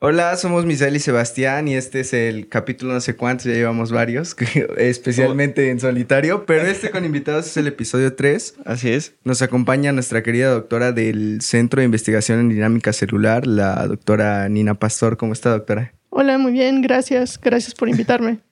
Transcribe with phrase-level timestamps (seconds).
[0.00, 3.90] Hola, somos Misael y Sebastián y este es el capítulo no sé cuántos, ya llevamos
[3.90, 4.36] varios,
[4.76, 8.58] especialmente en solitario, pero este con invitados es el episodio 3.
[8.64, 9.16] Así es.
[9.24, 14.74] Nos acompaña nuestra querida doctora del Centro de Investigación en Dinámica Celular, la doctora Nina
[14.74, 15.16] Pastor.
[15.16, 15.92] ¿Cómo está, doctora?
[16.10, 17.40] Hola, muy bien, gracias.
[17.40, 18.38] Gracias por invitarme.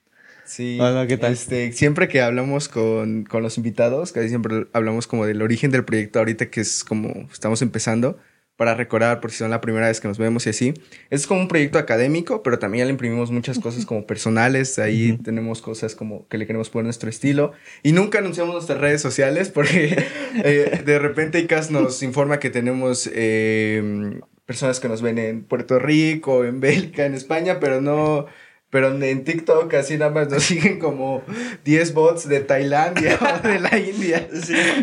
[0.48, 0.78] Sí.
[0.80, 1.32] Hola, ¿qué tal?
[1.32, 5.84] Este, siempre que hablamos con, con los invitados, casi siempre hablamos como del origen del
[5.84, 8.16] proyecto ahorita que es como estamos empezando
[8.56, 10.74] para recordar por si son la primera vez que nos vemos y así.
[11.10, 14.78] Es como un proyecto académico, pero también le imprimimos muchas cosas como personales.
[14.78, 17.52] Ahí tenemos cosas como que le queremos poner nuestro estilo.
[17.82, 20.02] Y nunca anunciamos nuestras redes sociales porque
[20.44, 25.78] eh, de repente ICAS nos informa que tenemos eh, personas que nos ven en Puerto
[25.78, 28.26] Rico, en Bélgica, en España, pero no
[28.70, 31.22] pero en TikTok así nada más nos siguen como
[31.64, 34.28] 10 bots de Tailandia o de la India.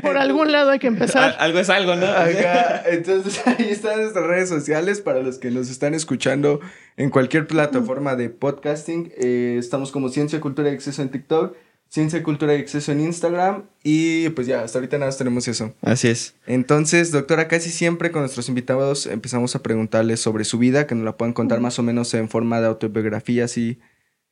[0.02, 1.36] Por algún lado hay que empezar.
[1.40, 2.08] algo es algo, ¿no?
[2.86, 6.62] Entonces ahí están nuestras redes sociales para los que nos están escuchando
[6.98, 9.12] en cualquier plataforma de podcasting.
[9.18, 11.56] Eh, estamos como Ciencia, Cultura y Acceso en TikTok.
[11.94, 13.66] Ciencia, Cultura y Acceso en Instagram.
[13.84, 15.76] Y pues ya, hasta ahorita nada más tenemos eso.
[15.84, 16.34] Así es.
[16.48, 21.06] Entonces, doctora, casi siempre con nuestros invitados empezamos a preguntarles sobre su vida, que nos
[21.06, 23.78] la puedan contar más o menos en forma de autobiografía, así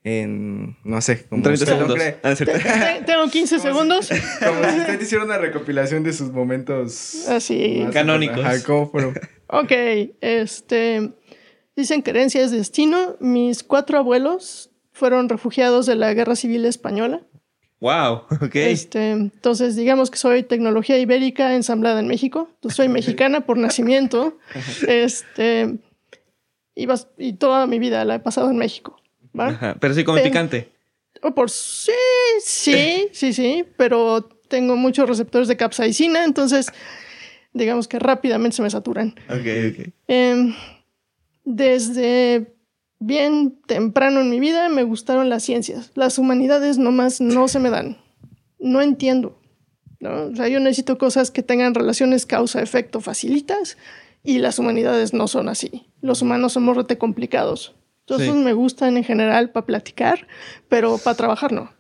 [0.04, 2.00] en, no sé, como 30 segundos.
[2.24, 2.34] Ah,
[3.06, 4.10] Tengo 15 segundos.
[4.40, 8.64] Como si usted hiciera una recopilación de sus momentos así canónicos.
[8.66, 9.14] ¿Cómo fueron?
[9.50, 9.72] ok,
[10.22, 11.12] este
[11.76, 13.18] dicen que herencia es destino.
[13.20, 17.22] Mis cuatro abuelos fueron refugiados de la Guerra Civil Española.
[17.82, 18.56] Wow, ok.
[18.56, 22.48] Este, entonces, digamos que soy tecnología ibérica ensamblada en México.
[22.56, 24.38] Entonces, soy mexicana por nacimiento.
[24.88, 25.78] Este,
[26.76, 26.88] y,
[27.18, 29.02] y, toda mi vida la he pasado en México.
[29.80, 30.70] pero sí come picante.
[31.24, 31.92] Oh, por sí,
[32.44, 36.72] sí, sí, sí, pero tengo muchos receptores de capsaicina, entonces
[37.54, 39.16] digamos que rápidamente se me saturan.
[39.30, 39.94] Ok, ok.
[40.08, 40.56] Em,
[41.44, 42.56] desde
[43.02, 45.92] bien temprano en mi vida me gustaron las ciencias.
[45.96, 47.98] Las humanidades nomás no se me dan.
[48.60, 49.38] No entiendo.
[50.00, 50.26] ¿no?
[50.26, 53.78] O sea, yo necesito cosas que tengan relaciones causa-efecto facilitas
[54.24, 55.88] y las humanidades no son así.
[56.02, 57.76] Los humanos somos rete complicados.
[58.02, 60.28] Entonces me gustan en general para platicar,
[60.70, 61.72] pero para trabajar no.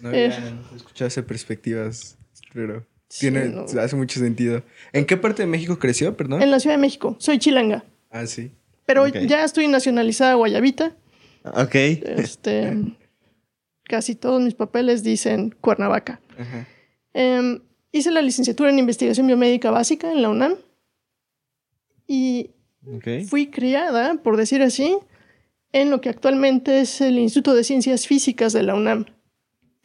[0.00, 0.32] No, eh,
[0.76, 2.18] escucharse perspectivas,
[2.52, 4.62] pero tiene, hace mucho sentido.
[4.92, 6.40] ¿En qué parte de México creció, perdón?
[6.40, 7.16] En la Ciudad de México.
[7.18, 7.84] Soy chilanga.
[8.10, 8.52] Ah, sí.
[8.86, 10.96] Pero ya estoy nacionalizada guayabita.
[11.44, 11.74] Ok.
[11.74, 12.76] Este,
[13.84, 16.20] casi todos mis papeles dicen Cuernavaca.
[17.14, 17.60] Em,
[17.92, 20.54] hice la licenciatura en investigación biomédica básica en la UNAM.
[22.06, 22.50] Y
[23.28, 24.98] fui criada, por decir así,
[25.72, 29.06] en lo que actualmente es el Instituto de Ciencias Físicas de la UNAM,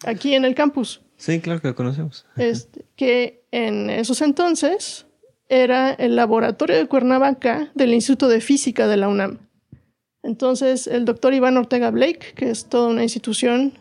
[0.05, 1.01] aquí en el campus.
[1.15, 2.25] Sí, claro que lo conocemos.
[2.35, 5.06] Este, que en esos entonces
[5.49, 9.39] era el laboratorio de Cuernavaca del Instituto de Física de la UNAM.
[10.23, 13.73] Entonces, el doctor Iván Ortega Blake, que es toda una institución,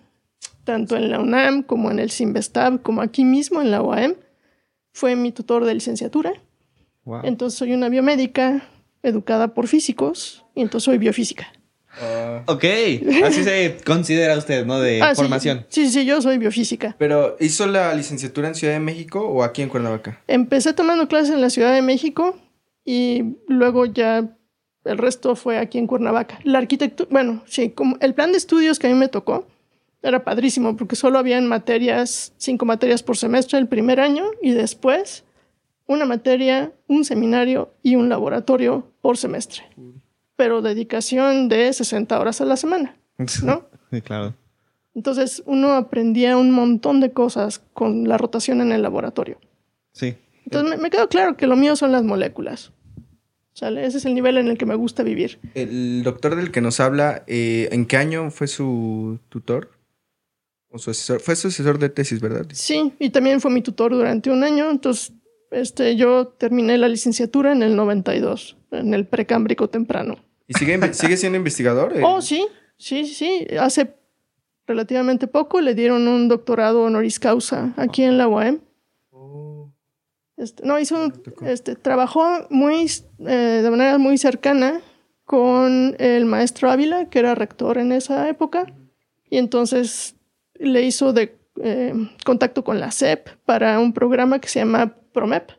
[0.65, 4.15] tanto en la UNAM como en el CIMBESTAB, como aquí mismo en la UAM,
[4.93, 6.32] fue mi tutor de licenciatura.
[7.22, 8.69] Entonces, soy una biomédica
[9.03, 11.53] educada por físicos y entonces soy biofísica.
[12.00, 12.42] Ah.
[12.46, 12.64] ok,
[13.24, 14.80] así se considera usted, ¿no?
[14.80, 15.66] De ah, formación.
[15.68, 16.94] Sí, sí, yo soy biofísica.
[16.98, 20.20] Pero, ¿hizo la licenciatura en Ciudad de México o aquí en Cuernavaca?
[20.26, 22.38] Empecé tomando clases en la Ciudad de México
[22.84, 24.28] y luego ya
[24.84, 26.38] el resto fue aquí en Cuernavaca.
[26.44, 29.46] La arquitectura, bueno, sí, como el plan de estudios que a mí me tocó
[30.02, 35.24] era padrísimo porque solo habían materias, cinco materias por semestre el primer año y después
[35.86, 39.64] una materia, un seminario y un laboratorio por semestre
[40.36, 42.97] pero dedicación de 60 horas a la semana,
[43.42, 43.64] ¿no?
[43.91, 44.34] Sí, claro.
[44.97, 49.38] Entonces uno aprendía un montón de cosas con la rotación en el laboratorio.
[49.92, 50.16] Sí.
[50.44, 52.72] Entonces me, quedó claro que lo mío son las moléculas.
[53.52, 53.86] ¿Sale?
[53.86, 55.38] Ese es el nivel en el que me gusta vivir.
[55.54, 59.70] El doctor del que nos habla, eh, ¿en qué año fue su tutor?
[60.68, 61.20] ¿O su asesor?
[61.20, 62.47] Fue su asesor de tesis, ¿verdad?
[62.53, 64.70] Sí, y también fue mi tutor durante un año.
[64.70, 65.12] Entonces,
[65.50, 70.18] este, yo terminé la licenciatura en el 92, en el precámbrico temprano.
[70.48, 71.92] ¿Y sigue, sigue siendo investigador?
[72.03, 73.47] Oh, sí, sí, sí.
[73.59, 73.94] Hace
[74.66, 78.60] relativamente poco le dieron un doctorado honoris causa aquí en la UAM.
[79.10, 79.71] Oh.
[80.36, 81.12] Este, no, hizo
[81.42, 82.91] este, trabajó muy,
[83.21, 84.80] eh, de manera muy cercana
[85.24, 88.66] con el maestro Ávila, que era rector en esa época,
[89.28, 90.15] y entonces
[90.54, 91.92] le hizo de eh,
[92.24, 95.50] contacto con la SEP para un programa que se llama PROMEP,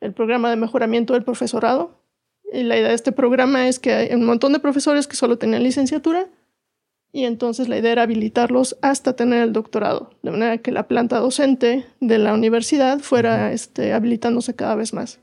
[0.00, 2.00] el programa de mejoramiento del profesorado,
[2.52, 5.38] y la idea de este programa es que hay un montón de profesores que solo
[5.38, 6.28] tenían licenciatura
[7.12, 11.18] y entonces la idea era habilitarlos hasta tener el doctorado, de manera que la planta
[11.18, 15.18] docente de la universidad fuera este, habilitándose cada vez más.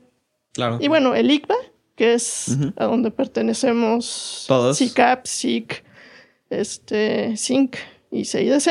[0.54, 0.78] Claro.
[0.80, 1.54] Y bueno, el ICBA,
[1.94, 4.78] que es a donde pertenecemos todos.
[4.78, 5.84] CICAP, SIC,
[6.50, 7.76] este, SINC
[8.10, 8.70] y CIDC,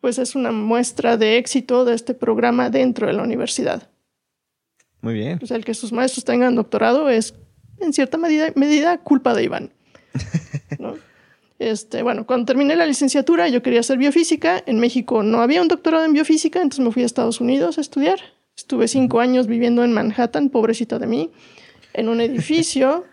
[0.00, 3.88] pues es una muestra de éxito de este programa dentro de la universidad.
[5.00, 5.38] Muy bien.
[5.38, 7.34] Pues el que sus maestros tengan doctorado es,
[7.80, 9.72] en cierta medida, medida culpa de Iván.
[11.58, 14.62] Este, bueno, cuando terminé la licenciatura yo quería hacer biofísica.
[14.66, 17.80] En México no había un doctorado en biofísica, entonces me fui a Estados Unidos a
[17.80, 18.18] estudiar.
[18.56, 21.30] Estuve cinco años viviendo en Manhattan, pobrecita de mí,
[21.92, 23.04] en un edificio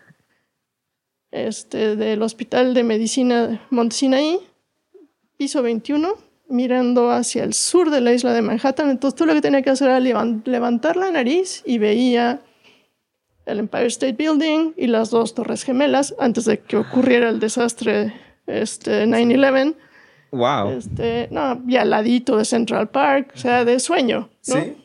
[1.30, 4.40] este, del Hospital de Medicina Montesinaí,
[5.36, 6.14] piso 21,
[6.48, 8.90] mirando hacia el sur de la isla de Manhattan.
[8.90, 12.42] Entonces todo lo que tenía que hacer era levantar la nariz y veía
[13.46, 18.14] el Empire State Building y las dos torres gemelas antes de que ocurriera el desastre
[18.46, 19.76] este, 9-11.
[20.30, 20.70] Wow.
[20.72, 24.30] Este, no, y al ladito de Central Park, o sea, de sueño.
[24.48, 24.54] ¿no?
[24.54, 24.76] Sí.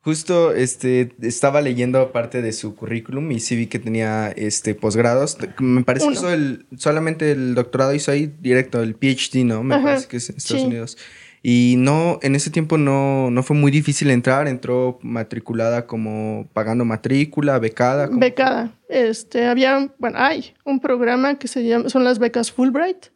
[0.00, 5.36] Justo este, estaba leyendo parte de su currículum y sí vi que tenía este, posgrados.
[5.58, 9.62] Me parece que el, solamente el doctorado hizo ahí directo, el PhD, ¿no?
[9.62, 10.98] Me parece que es en Estados Unidos.
[11.42, 16.84] Y no, en ese tiempo no, no fue muy difícil entrar, entró matriculada como pagando
[16.84, 18.08] matrícula, becada.
[18.10, 18.72] Becada.
[18.88, 23.06] Este, había, bueno, hay un programa que se llama, son las becas Fulbright.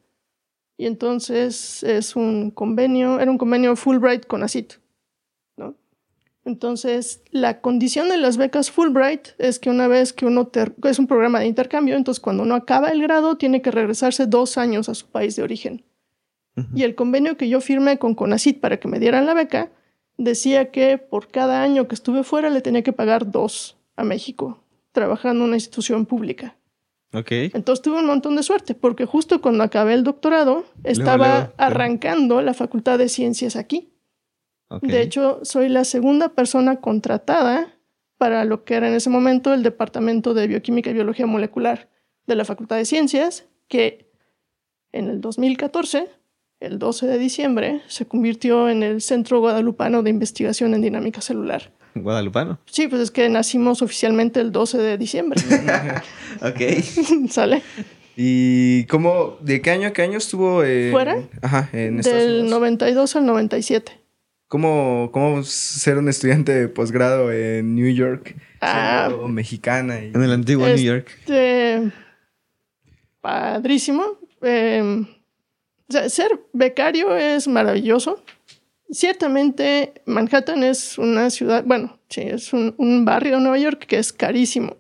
[0.79, 4.75] Y entonces es un convenio, era un convenio Fulbright con ACIT.
[6.45, 10.51] Entonces, la condición de las becas Fulbright es que una vez que uno
[10.83, 14.59] es un programa de intercambio, entonces cuando uno acaba el grado tiene que regresarse dos
[14.59, 15.85] años a su país de origen.
[16.75, 19.71] Y el convenio que yo firmé con CONACIT para que me dieran la beca
[20.19, 24.63] decía que por cada año que estuve fuera le tenía que pagar dos a México,
[24.93, 26.57] trabajando en una institución pública.
[27.15, 27.51] Okay.
[27.55, 32.55] Entonces tuve un montón de suerte, porque justo cuando acabé el doctorado estaba arrancando la
[32.55, 33.91] Facultad de Ciencias aquí.
[34.81, 37.75] De hecho, soy la segunda persona contratada
[38.17, 41.91] para lo que era en ese momento el Departamento de Bioquímica y Biología Molecular
[42.27, 44.11] de la Facultad de Ciencias, que
[44.93, 46.09] en el 2014,
[46.63, 51.73] el 12 de diciembre, se convirtió en el Centro Guadalupano de Investigación en Dinámica Celular.
[51.95, 52.59] ¿Guadalupano?
[52.67, 55.41] Sí, pues es que nacimos oficialmente el 12 de diciembre.
[56.41, 57.29] ok.
[57.31, 57.63] ¿Sale?
[58.17, 60.63] ¿Y cómo, de qué año a qué año estuvo?
[60.91, 61.23] ¿Fuera?
[61.43, 63.93] Ajá, en Estados Del 92 al 97.
[64.49, 68.37] ¿Cómo, ¿Cómo ser un estudiante de posgrado en New York?
[68.61, 69.99] Ah, mexicana.
[69.99, 71.09] En el antiguo New York.
[71.21, 71.91] Este,
[75.93, 76.05] padrísimo.
[76.05, 78.23] Em, ser becario es maravilloso.
[78.91, 83.99] Ciertamente, Manhattan es una ciudad, bueno, sí, es un, un, barrio de Nueva York que
[83.99, 84.77] es carísimo,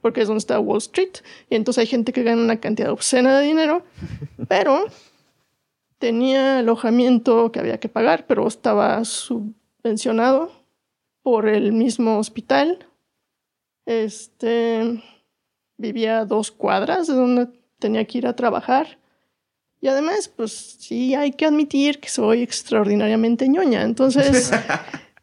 [0.00, 1.14] porque es donde está Wall Street,
[1.50, 3.84] y entonces hay gente que gana una cantidad obscena de dinero,
[4.48, 4.86] pero
[5.98, 10.52] tenía alojamiento que había que pagar, pero estaba subvencionado
[11.22, 12.86] por el mismo hospital.
[13.84, 15.02] Este
[15.76, 17.48] vivía a dos cuadras de donde
[17.78, 18.98] tenía que ir a trabajar.
[19.80, 23.82] Y además, pues sí, hay que admitir que soy extraordinariamente ñoña.
[23.82, 24.50] Entonces,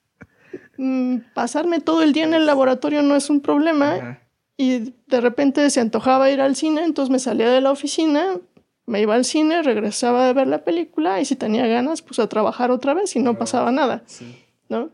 [0.77, 4.19] mm, pasarme todo el día en el laboratorio no es un problema.
[4.55, 8.39] Y de repente se antojaba ir al cine, entonces me salía de la oficina,
[8.85, 12.29] me iba al cine, regresaba a ver la película y si tenía ganas, pues a
[12.29, 14.03] trabajar otra vez y no pasaba nada.
[14.69, 14.91] ¿No?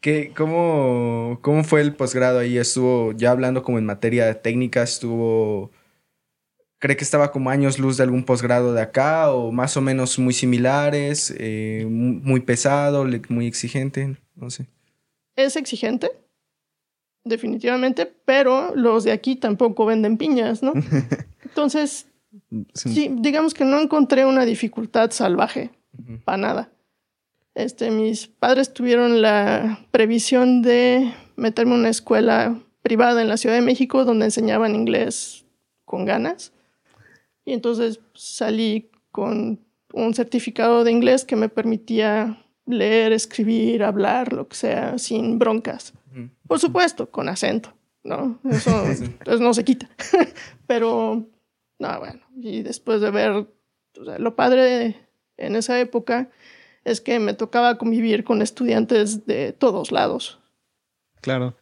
[0.00, 2.56] ¿Qué, cómo, ¿Cómo fue el posgrado ahí?
[2.56, 4.82] ¿Estuvo ya hablando como en materia técnica?
[4.82, 5.72] ¿Estuvo...
[6.80, 10.18] ¿Cree que estaba como años luz de algún posgrado de acá o más o menos
[10.18, 14.16] muy similares, eh, muy pesado, muy exigente?
[14.36, 14.66] No sé.
[15.34, 16.10] Es exigente,
[17.24, 20.72] definitivamente, pero los de aquí tampoco venden piñas, ¿no?
[21.44, 22.06] Entonces,
[22.74, 23.10] Sí.
[23.20, 25.70] digamos que no encontré una dificultad salvaje,
[26.24, 26.72] para nada.
[27.54, 33.56] Este, mis padres tuvieron la previsión de meterme en una escuela privada en la Ciudad
[33.56, 35.44] de México donde enseñaban inglés
[35.84, 36.52] con ganas.
[37.48, 39.58] Y entonces salí con
[39.94, 45.94] un certificado de inglés que me permitía leer, escribir, hablar, lo que sea, sin broncas.
[46.46, 47.72] Por supuesto, con acento,
[48.04, 48.38] ¿no?
[48.50, 48.70] Eso,
[49.24, 49.88] eso no se quita.
[50.66, 51.26] Pero
[51.78, 53.46] no, bueno, y después de ver,
[53.94, 56.28] lo padre en esa época
[56.84, 60.38] es que me tocaba convivir con estudiantes de todos lados.
[61.22, 61.56] Claro.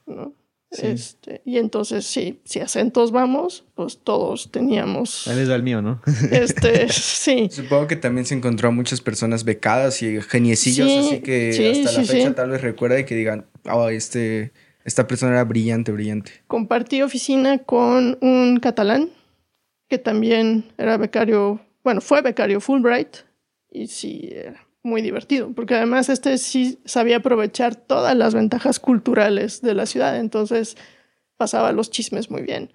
[0.71, 5.27] Este, y entonces, sí, si acentos vamos, pues todos teníamos.
[5.27, 6.03] Él es el mío, ¿no?
[6.31, 7.49] Este, sí.
[7.51, 12.07] Supongo que también se encontró a muchas personas becadas y geniecillos, así que hasta la
[12.07, 14.53] fecha tal vez recuerda y que digan, oh, este,
[14.85, 16.33] esta persona era brillante, brillante.
[16.47, 19.11] Compartí oficina con un catalán
[19.89, 23.19] que también era becario, bueno, fue becario Fulbright
[23.71, 29.61] y sí, era muy divertido, porque además este sí sabía aprovechar todas las ventajas culturales
[29.61, 30.77] de la ciudad, entonces
[31.37, 32.73] pasaba los chismes muy bien,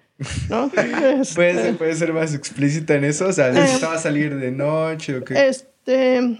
[0.48, 0.70] ¿no?
[1.34, 3.26] ¿Puede, ¿Puede, ser más explícita en eso?
[3.26, 5.48] O sea, ¿necesitaba salir de noche o qué?
[5.48, 6.38] Este...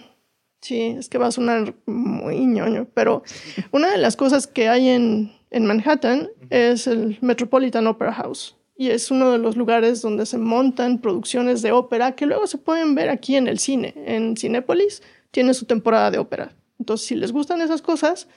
[0.60, 3.24] Sí, es que va a sonar muy ñoño, pero
[3.72, 8.90] una de las cosas que hay en, en Manhattan es el Metropolitan Opera House y
[8.90, 12.94] es uno de los lugares donde se montan producciones de ópera que luego se pueden
[12.94, 13.94] ver aquí en el cine.
[14.06, 15.02] En Cinépolis
[15.32, 16.54] tiene su temporada de ópera.
[16.78, 18.28] Entonces, si les gustan esas cosas,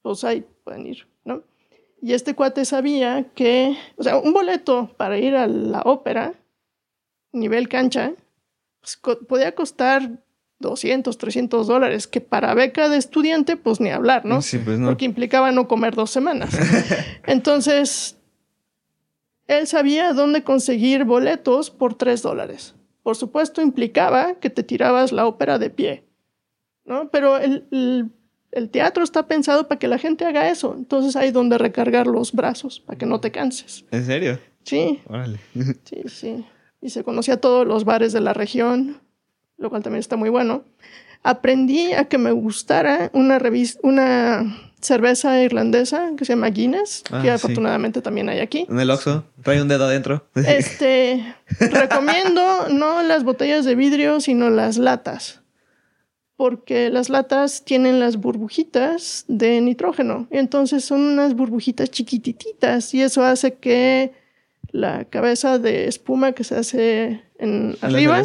[0.00, 1.42] pues ahí pueden ir, ¿no?
[2.00, 6.34] Y este cuate sabía que, o sea, un boleto para ir a la ópera,
[7.32, 8.14] nivel cancha,
[8.80, 8.98] pues,
[9.28, 10.22] podía costar
[10.58, 14.42] 200, 300 dólares, que para beca de estudiante, pues ni hablar, ¿no?
[14.42, 14.88] Sí, pues no.
[14.88, 16.56] Porque implicaba no comer dos semanas.
[17.26, 18.16] Entonces,
[19.46, 22.74] él sabía dónde conseguir boletos por 3 dólares.
[23.02, 26.04] Por supuesto, implicaba que te tirabas la ópera de pie,
[26.84, 27.08] ¿no?
[27.10, 28.12] Pero el
[28.52, 30.74] el teatro está pensado para que la gente haga eso.
[30.76, 33.84] Entonces hay donde recargar los brazos para que no te canses.
[33.90, 34.38] ¿En serio?
[34.64, 35.00] Sí.
[35.08, 35.40] Órale.
[35.84, 36.46] Sí, sí.
[36.80, 39.00] Y se conocía todos los bares de la región,
[39.56, 40.64] lo cual también está muy bueno.
[41.22, 47.30] Aprendí a que me gustara una revista, una cerveza irlandesa que se llama Guinness, que
[47.30, 48.66] ah, afortunadamente también hay aquí.
[48.68, 50.26] En el Oxxo, trae un dedo adentro.
[50.34, 55.41] Este, recomiendo no las botellas de vidrio, sino las latas
[56.42, 60.26] porque las latas tienen las burbujitas de nitrógeno.
[60.32, 64.10] Entonces son unas burbujitas chiquititas y eso hace que
[64.72, 68.24] la cabeza de espuma que se hace en arriba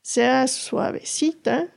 [0.00, 1.68] sea suavecita.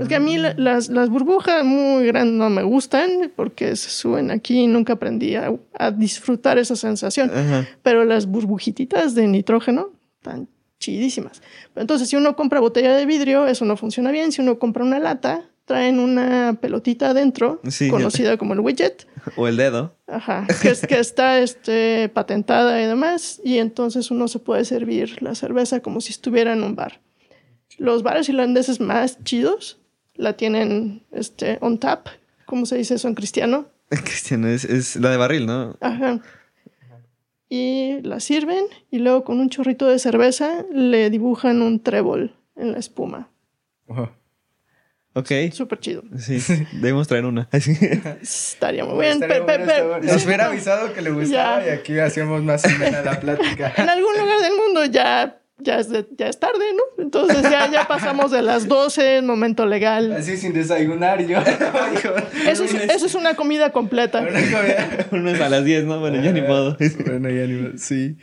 [0.00, 0.54] Es que a mí ah.
[0.56, 5.50] las, burbujas muy grandes no me gustan porque se suben aquí y nunca aprendí a,
[5.90, 7.32] disfrutar esa sensación.
[7.82, 9.90] Pero las burbujititas de nitrógeno
[10.78, 11.42] chidísimas.
[11.76, 14.32] Entonces, si uno compra botella de vidrio, eso no funciona bien.
[14.32, 19.06] Si uno compra una lata, traen una pelotita adentro, conocida como el widget.
[19.36, 19.94] O el dedo.
[20.06, 23.42] Ajá, que, es, que está este, patentada y demás.
[23.44, 27.02] Y entonces uno se puede servir la cerveza como si estuviera en un bar.
[27.76, 29.78] Los bares irlandeses más chidos
[30.14, 32.06] la tienen este, on tap.
[32.46, 33.66] ¿Cómo se dice eso en cristiano?
[33.90, 35.76] En cristiano es, es la de barril, ¿no?
[35.80, 36.20] Ajá
[37.48, 42.72] y la sirven y luego con un chorrito de cerveza le dibujan un trébol en
[42.72, 43.30] la espuma.
[45.14, 45.32] Ok.
[45.52, 46.02] Súper chido.
[46.18, 46.40] Sí,
[46.72, 47.48] debemos traer una.
[48.22, 49.20] Estaría muy bien.
[50.02, 53.72] Nos hubiera avisado que le gustaba y aquí hacíamos más amena la plática.
[53.76, 57.02] En algún lugar del mundo ya ya es, ya es tarde, ¿no?
[57.02, 60.12] Entonces ya, ya pasamos de las 12, momento legal.
[60.12, 61.38] Así sin desayunar yo.
[62.48, 64.20] eso, es, eso es una comida completa.
[64.20, 65.44] Una comida.
[65.46, 66.00] a las 10, ¿no?
[66.00, 66.76] Bueno, ya ni modo.
[67.06, 68.16] Bueno, ya ni modo, sí.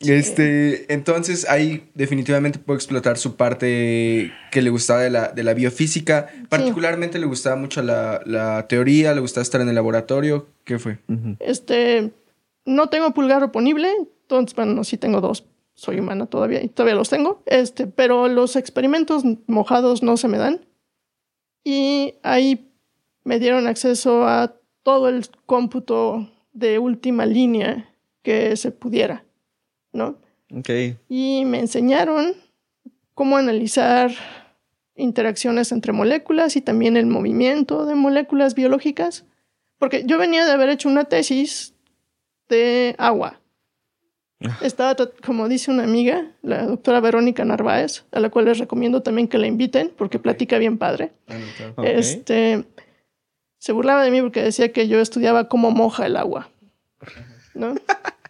[0.00, 5.54] Este, entonces ahí definitivamente puedo explotar su parte que le gustaba de la, de la
[5.54, 6.26] biofísica.
[6.48, 10.48] Particularmente le gustaba mucho la, la, teoría, le gustaba estar en el laboratorio.
[10.64, 10.98] ¿Qué fue?
[11.38, 12.10] Este,
[12.64, 13.88] no tengo pulgar oponible,
[14.22, 18.56] entonces, bueno, sí tengo dos soy humana todavía y todavía los tengo, este, pero los
[18.56, 20.66] experimentos mojados no se me dan.
[21.64, 22.70] Y ahí
[23.24, 29.24] me dieron acceso a todo el cómputo de última línea que se pudiera,
[29.92, 30.18] ¿no?
[30.54, 30.70] Ok.
[31.08, 32.34] Y me enseñaron
[33.14, 34.12] cómo analizar
[34.94, 39.24] interacciones entre moléculas y también el movimiento de moléculas biológicas,
[39.78, 41.74] porque yo venía de haber hecho una tesis
[42.48, 43.41] de agua
[44.60, 49.28] estaba, como dice una amiga, la doctora Verónica Narváez, a la cual les recomiendo también
[49.28, 51.12] que la inviten porque platica bien padre.
[51.76, 52.64] Ah, este,
[53.58, 56.50] se burlaba de mí porque decía que yo estudiaba cómo moja el agua.
[57.54, 57.74] ¿no?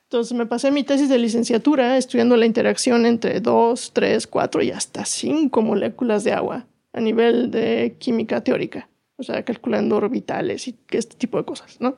[0.04, 4.70] Entonces me pasé mi tesis de licenciatura estudiando la interacción entre dos, tres, cuatro y
[4.70, 8.88] hasta cinco moléculas de agua a nivel de química teórica.
[9.16, 11.96] O sea, calculando orbitales y este tipo de cosas, ¿no?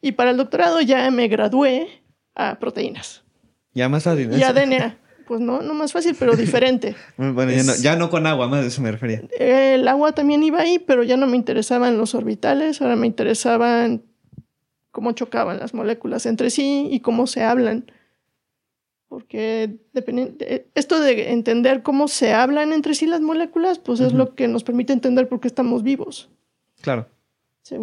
[0.00, 1.88] Y para el doctorado ya me gradué
[2.36, 3.24] a proteínas.
[3.74, 4.32] Ya más fácil.
[4.32, 4.98] Y a DNA.
[5.26, 6.94] Pues no, no más fácil, pero diferente.
[7.16, 7.50] bueno,
[7.80, 9.22] ya, no, con agua, más de eso me refería.
[9.38, 14.04] El agua también iba ahí, pero ya no me interesaban los orbitales, ahora me interesaban
[14.92, 17.90] cómo chocaban las moléculas entre sí y cómo se hablan.
[19.08, 19.78] Porque
[20.74, 24.62] esto de entender cómo se hablan entre sí las moléculas, pues es lo que nos
[24.62, 26.30] permite entender por qué estamos vivos.
[26.82, 27.08] Claro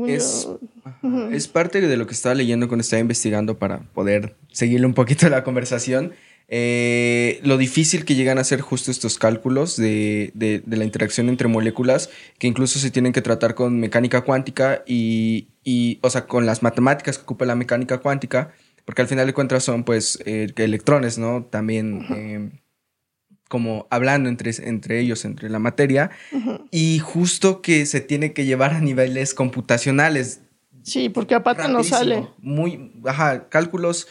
[0.08, 5.30] es, parte de lo que estaba leyendo cuando estaba investigando para poder seguirle un poquito
[5.30, 6.14] la conversación.
[6.50, 10.32] Eh, lo difícil que llegan a ser justo estos cálculos de,
[10.66, 15.48] la interacción entre moléculas, que incluso se tienen que tratar con mecánica cuántica y,
[16.02, 18.54] o sea, con las matemáticas que ocupa la mecánica cuántica,
[18.86, 21.46] porque al final de cuentas son pues eh, electrones, ¿no?
[21.46, 22.63] También
[23.54, 26.10] como hablando entre, entre ellos, entre la materia,
[26.72, 30.40] y justo que se tiene que llevar a niveles computacionales
[30.82, 32.28] Sí, porque a pata no sale.
[32.40, 34.08] Muy, ajá, cálculos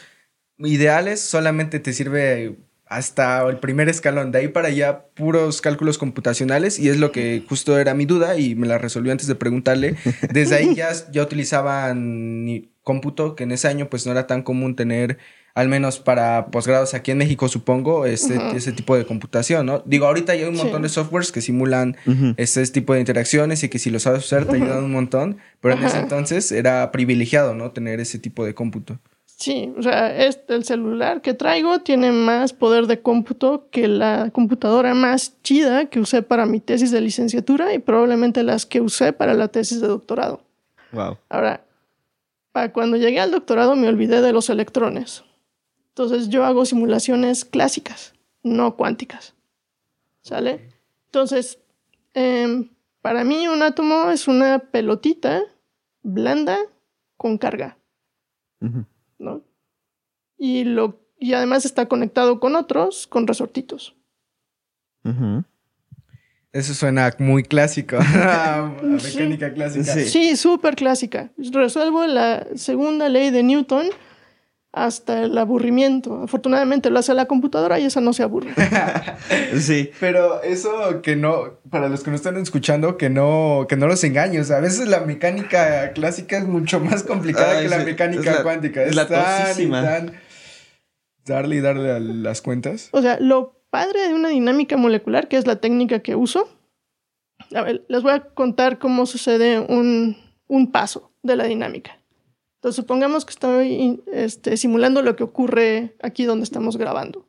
[0.57, 4.31] ideales solamente te sirve hasta el primer escalón.
[4.31, 6.79] De ahí para allá, puros cálculos computacionales.
[6.79, 9.97] Y es lo que justo era mi duda y me la resolvió antes de preguntarle.
[10.31, 14.77] Desde ahí ya, ya utilizaban cómputo, que en ese año pues no era tan común
[14.77, 15.17] tener,
[15.55, 19.83] al menos para posgrados aquí en México, supongo, este, ese tipo de computación, ¿no?
[19.85, 21.95] Digo, ahorita hay un montón de softwares que simulan
[22.37, 25.75] este tipo de interacciones y que si lo sabes usar te ayudan un montón, pero
[25.75, 27.71] en ese entonces era privilegiado, ¿no?
[27.71, 28.99] Tener ese tipo de cómputo.
[29.25, 34.29] Sí, o sea, este, el celular que traigo tiene más poder de cómputo que la
[34.31, 39.11] computadora más chida que usé para mi tesis de licenciatura y probablemente las que usé
[39.11, 40.41] para la tesis de doctorado.
[40.93, 41.17] Wow.
[41.29, 41.65] Ahora,
[42.53, 45.23] para cuando llegué al doctorado me olvidé de los electrones.
[45.95, 49.35] Entonces yo hago simulaciones clásicas, no cuánticas.
[50.21, 50.71] ¿Sale?
[51.05, 51.59] Entonces,
[52.15, 52.71] em,
[53.01, 55.43] para mí un átomo es una pelotita
[56.01, 56.57] blanda
[57.15, 57.77] con carga.
[59.19, 59.43] ¿no?
[60.37, 63.95] Y, lo, y además está conectado con otros, con resortitos.
[66.53, 67.97] Eso suena muy clásico.
[68.81, 69.93] mecánica clásica.
[69.93, 71.31] Sí, súper clásica.
[71.37, 73.87] Resuelvo la segunda ley de Newton
[74.73, 76.23] hasta el aburrimiento.
[76.23, 78.53] Afortunadamente lo hace la computadora y esa no se aburre.
[79.59, 79.91] sí.
[79.99, 84.03] Pero eso que no, para los que no están escuchando, que no, que no los
[84.03, 84.49] engañes.
[84.49, 88.83] a veces la mecánica clásica es mucho más complicada que la mecánica cuántica.
[88.83, 90.13] Es, la tan,
[91.23, 92.89] darle y darle a las cuentas.
[92.91, 96.49] O sea, lo padre de una dinámica molecular, que es la técnica que uso.
[97.53, 101.99] A ver, les voy a contar cómo sucede un, un paso de la dinámica.
[102.63, 107.27] Entonces, supongamos que estoy este, simulando lo que ocurre aquí donde estamos grabando.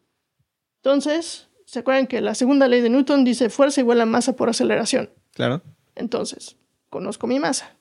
[0.77, 4.49] Entonces, ¿se acuerdan que la segunda ley de Newton dice fuerza igual a masa por
[4.49, 5.11] aceleración?
[5.33, 5.61] Claro.
[5.97, 6.57] Entonces,
[6.89, 7.77] conozco mi masa.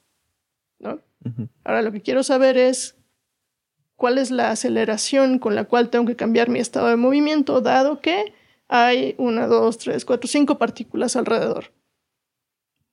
[0.80, 1.00] ¿no?
[1.64, 2.96] Ahora lo que quiero saber es
[3.98, 8.02] cuál es la aceleración con la cual tengo que cambiar mi estado de movimiento, dado
[8.02, 8.34] que
[8.68, 11.66] hay una, dos, tres, cuatro, cinco partículas alrededor.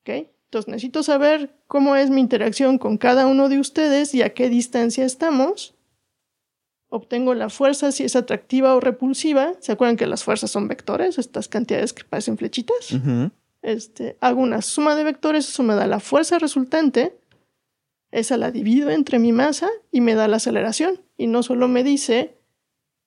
[0.01, 0.27] ¿Ok?
[0.51, 4.49] Entonces necesito saber cómo es mi interacción con cada uno de ustedes y a qué
[4.49, 5.75] distancia estamos.
[6.89, 9.53] Obtengo la fuerza si es atractiva o repulsiva.
[9.61, 11.17] ¿Se acuerdan que las fuerzas son vectores?
[11.17, 12.89] Estas cantidades que parecen flechitas.
[13.61, 17.17] este, hago una suma de vectores, eso me da la fuerza resultante.
[18.11, 20.99] Esa la divido entre mi masa y me da la aceleración.
[21.15, 22.35] Y no solo me dice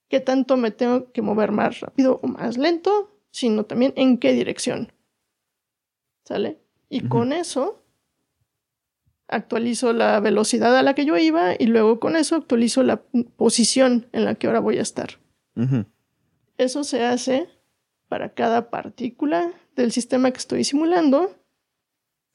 [0.09, 4.33] qué tanto me tengo que mover más rápido o más lento, sino también en qué
[4.33, 4.91] dirección.
[6.23, 6.64] ¿Sale?
[6.89, 7.81] Y con eso
[9.27, 13.01] actualizo la velocidad a la que yo iba y luego con eso actualizo la
[13.37, 15.19] posición en la que ahora voy a estar.
[16.57, 17.49] Eso se hace
[18.07, 21.35] para cada partícula del sistema que estoy simulando.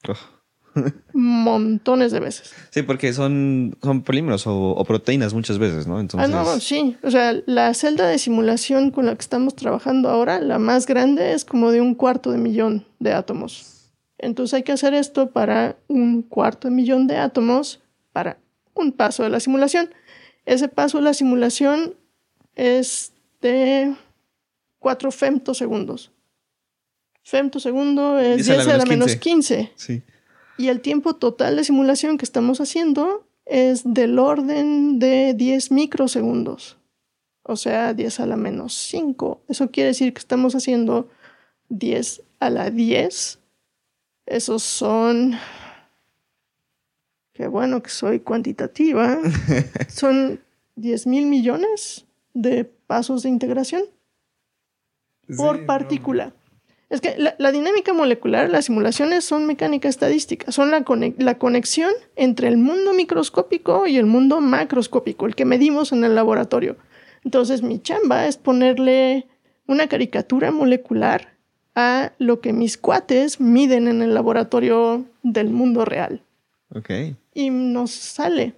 [0.07, 0.41] Oh.
[1.13, 2.53] montones de veces.
[2.69, 5.99] Sí, porque son, son polímeros o, proteínas muchas veces, ¿no?
[5.99, 6.33] Entonces...
[6.33, 6.97] Ah, no, sí.
[7.03, 11.33] O sea, la celda de simulación con la que estamos trabajando ahora, la más grande,
[11.33, 13.80] es como de un cuarto de millón de átomos.
[14.21, 17.81] Entonces hay que hacer esto para un cuarto de millón de átomos
[18.13, 18.37] para
[18.73, 19.93] un paso de la simulación.
[20.45, 21.95] Ese paso de la simulación
[22.55, 23.95] es de
[24.79, 26.11] 4 femtosegundos.
[27.23, 29.71] Femtosegundo es 10 a la menos 15.
[29.75, 30.03] Sí.
[30.57, 36.77] Y el tiempo total de simulación que estamos haciendo es del orden de 10 microsegundos.
[37.43, 39.41] O sea, 10 a la menos 5.
[39.49, 41.09] Eso quiere decir que estamos haciendo
[41.69, 43.40] 10 a la 10
[44.25, 45.37] esos son...
[47.33, 49.17] Qué bueno que soy cuantitativa.
[49.87, 50.41] son
[50.75, 53.83] 10 mil millones de pasos de integración
[55.37, 56.33] por partícula.
[56.89, 60.83] Es que la, dinámica molecular, las simulaciones son mecánica estadística, son la,
[61.17, 66.15] la, conexión entre el mundo microscópico y el mundo macroscópico, el que medimos en el
[66.15, 66.75] laboratorio.
[67.23, 69.25] Entonces mi chamba es ponerle
[69.67, 71.30] una caricatura molecular
[71.75, 76.21] a lo que mis cuates miden en el laboratorio del mundo real.
[76.73, 76.89] Ok.
[77.33, 78.53] Y nos sale.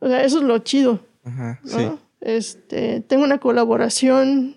[0.00, 1.00] O sea, eso es lo chido.
[1.24, 1.90] Ajá, sí.
[2.20, 4.56] Este, tengo una colaboración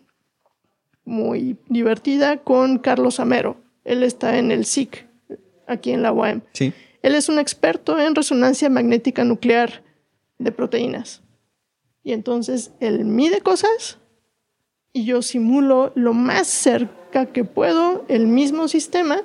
[1.05, 3.57] muy divertida con Carlos Amero.
[3.83, 5.05] Él está en el SIC,
[5.67, 6.41] aquí en la UAM.
[6.53, 6.73] Sí.
[7.01, 9.83] Él es un experto en resonancia magnética nuclear
[10.39, 11.21] de proteínas.
[12.03, 13.97] Y entonces él mide cosas
[14.93, 16.47] y yo simulo lo más
[17.27, 19.21] que puedo el mismo sistema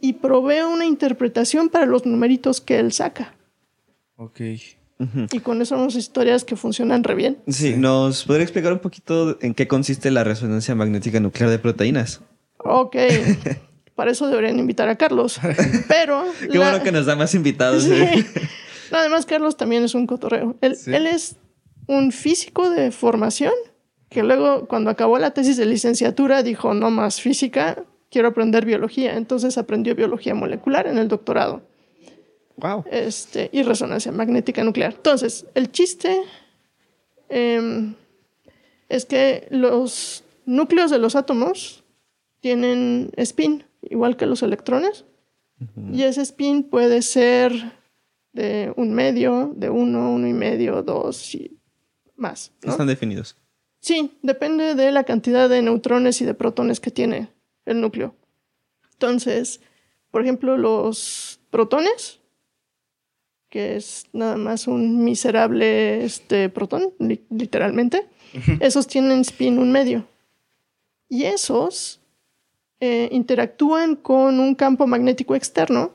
[0.00, 3.34] y proveo una interpretación para los numeritos que él saca.
[4.16, 4.40] Ok.
[5.32, 7.38] Y con eso unas historias que funcionan re bien.
[7.48, 12.22] Sí, ¿nos podría explicar un poquito en qué consiste la resonancia magnética nuclear de proteínas?
[12.58, 12.96] Ok.
[13.94, 15.38] Para eso deberían invitar a Carlos.
[15.88, 16.24] Pero.
[16.50, 17.86] qué bueno que nos da más invitados.
[17.86, 18.24] ¿eh?
[18.90, 20.56] Además, Carlos también es un cotorreo.
[20.60, 21.36] Él, él es
[21.86, 23.52] un físico de formación
[24.08, 29.16] que luego, cuando acabó la tesis de licenciatura, dijo, no más física, quiero aprender biología.
[29.16, 31.62] Entonces aprendió biología molecular en el doctorado.
[32.56, 32.84] Wow.
[32.90, 34.94] Este, y resonancia magnética nuclear.
[34.94, 36.22] Entonces, el chiste
[37.28, 37.94] em,
[38.88, 41.84] es que los núcleos de los átomos
[42.40, 45.04] tienen spin, igual que los electrones.
[45.90, 47.72] Y ese spin puede ser
[48.34, 51.58] de un medio, de uno, uno y medio, dos y
[52.14, 52.52] más.
[52.62, 53.36] Están definidos.
[53.86, 57.28] Sí, depende de la cantidad de neutrones y de protones que tiene
[57.66, 58.16] el núcleo.
[58.94, 59.60] Entonces,
[60.10, 62.18] por ejemplo, los protones,
[63.48, 66.94] que es nada más un miserable este, protón,
[67.30, 68.08] literalmente,
[68.58, 70.04] esos tienen spin un medio.
[71.08, 72.00] Y esos
[72.80, 75.92] eh, interactúan con un campo magnético externo,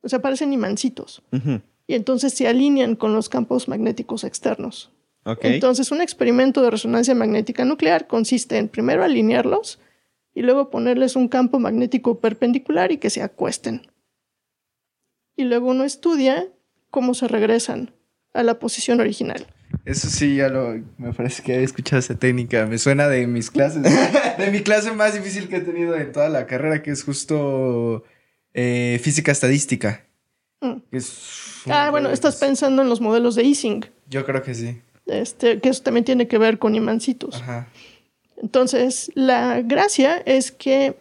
[0.00, 1.22] o sea, parecen imancitos.
[1.88, 4.93] Y entonces se alinean con los campos magnéticos externos.
[5.40, 9.80] Entonces, un experimento de resonancia magnética nuclear consiste en primero alinearlos
[10.34, 13.86] y luego ponerles un campo magnético perpendicular y que se acuesten.
[15.36, 16.48] Y luego uno estudia
[16.90, 17.92] cómo se regresan
[18.34, 19.46] a la posición original.
[19.84, 22.66] Eso sí, ya lo, me parece que he escuchado esa técnica.
[22.66, 23.82] Me suena de mis clases,
[24.38, 28.04] de mi clase más difícil que he tenido en toda la carrera, que es justo
[28.52, 30.04] eh, física estadística.
[30.60, 30.76] Mm.
[31.70, 33.84] ah, bueno, estás pensando en los modelos de Ising.
[34.08, 34.80] Yo creo que sí.
[35.06, 37.36] Este, que eso también tiene que ver con imancitos.
[37.36, 37.68] Ajá.
[38.36, 40.96] Entonces, la gracia es que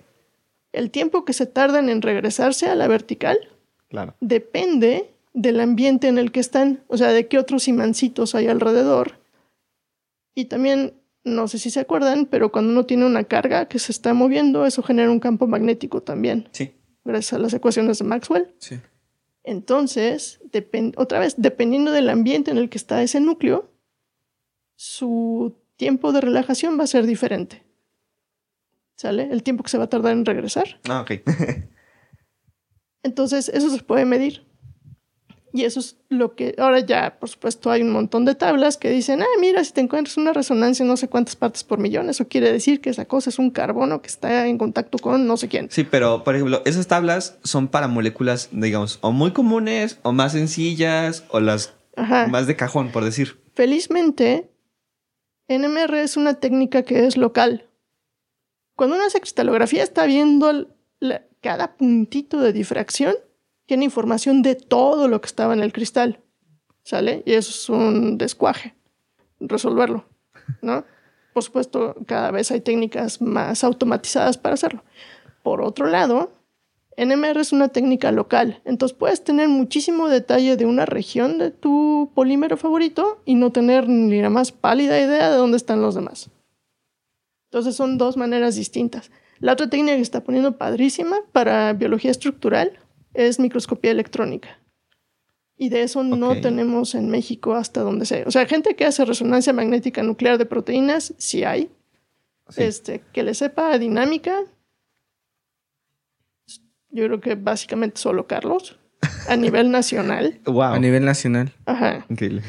[0.72, 3.38] el tiempo que se tardan en regresarse a la vertical
[4.20, 9.20] depende del ambiente en el que están, o sea, de qué otros imancitos hay alrededor.
[10.36, 13.92] Y también, no sé si se acuerdan, pero cuando uno tiene una carga que se
[13.92, 16.50] está moviendo, eso genera un campo magnético también.
[16.52, 16.74] Sí.
[17.06, 18.54] Gracias a las ecuaciones de Maxwell.
[18.58, 18.80] Sí.
[19.44, 20.40] Entonces,
[20.96, 23.70] otra vez, dependiendo del ambiente en el que está ese núcleo,
[24.84, 27.64] su tiempo de relajación va a ser diferente.
[28.98, 29.30] ¿Sale?
[29.32, 30.82] El tiempo que se va a tardar en regresar.
[30.90, 31.12] Ah, ok.
[33.04, 34.46] Entonces, eso se puede medir.
[35.54, 38.90] Y eso es lo que ahora ya, por supuesto, hay un montón de tablas que
[38.90, 42.28] dicen, ah, mira, si te encuentras una resonancia no sé cuántas partes por millón, eso
[42.28, 45.48] quiere decir que esa cosa es un carbono que está en contacto con no sé
[45.48, 45.70] quién.
[45.72, 50.34] Sí, pero, por ejemplo, esas tablas son para moléculas, digamos, o muy comunes, o más
[50.34, 53.40] sencillas, o las más de cajón, por decir.
[53.54, 54.53] Felizmente,
[55.48, 57.70] NMR es una técnica que es local.
[58.76, 60.76] Cuando uno hace cristalografía está viendo
[61.42, 63.16] cada puntito de difracción,
[63.66, 66.20] tiene información de todo lo que estaba en el cristal.
[66.84, 67.24] ¿Sale?
[67.26, 68.76] Y eso es un descuaje,
[69.40, 70.06] resolverlo,
[70.62, 70.84] ¿no?
[71.34, 74.84] Por supuesto, cada vez hay técnicas más automatizadas para hacerlo.
[75.44, 76.34] Por otro lado,
[76.98, 82.12] NMR es una técnica local, entonces puedes tener muchísimo detalle de una región de tu
[82.14, 86.30] polímero favorito y no tener ni la más pálida idea de dónde están los demás.
[87.50, 89.12] Entonces son dos maneras distintas.
[89.40, 92.80] La otra técnica que está poniendo padrísima para biología estructural
[93.14, 94.60] es microscopía electrónica.
[95.56, 98.24] Y de eso no tenemos en México hasta donde sea.
[98.26, 101.70] O sea, gente que hace resonancia magnética nuclear de proteínas, sí hay.
[102.58, 104.40] Este, que le sepa dinámica,
[106.94, 108.78] yo creo que básicamente solo Carlos.
[109.28, 110.40] A nivel nacional.
[110.46, 110.62] wow.
[110.62, 111.52] A nivel nacional.
[111.66, 112.06] Ajá.
[112.10, 112.42] Increíble.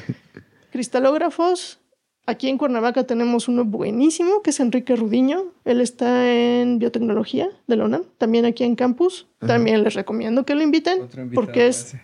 [0.70, 1.80] Cristalógrafos.
[2.26, 5.52] Aquí en Cuernavaca tenemos uno buenísimo que es Enrique Rudiño.
[5.64, 9.26] Él está en biotecnología de la UNAM, también aquí en campus.
[9.40, 11.96] También les recomiendo que lo inviten porque es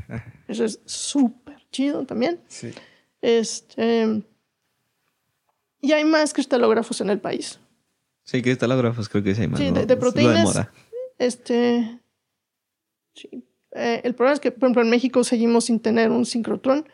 [0.46, 2.38] eso es súper chido también.
[2.48, 2.70] Sí.
[3.22, 4.22] Este
[5.80, 7.58] y hay más cristalógrafos en el país.
[8.24, 9.58] Sí, cristalógrafos creo que sí hay más.
[9.58, 10.68] Sí, de, proteínas.
[11.18, 11.98] Este
[13.14, 13.44] Sí.
[13.72, 16.86] Eh, el problema es que, por ejemplo, en México seguimos sin tener un sincrotrón.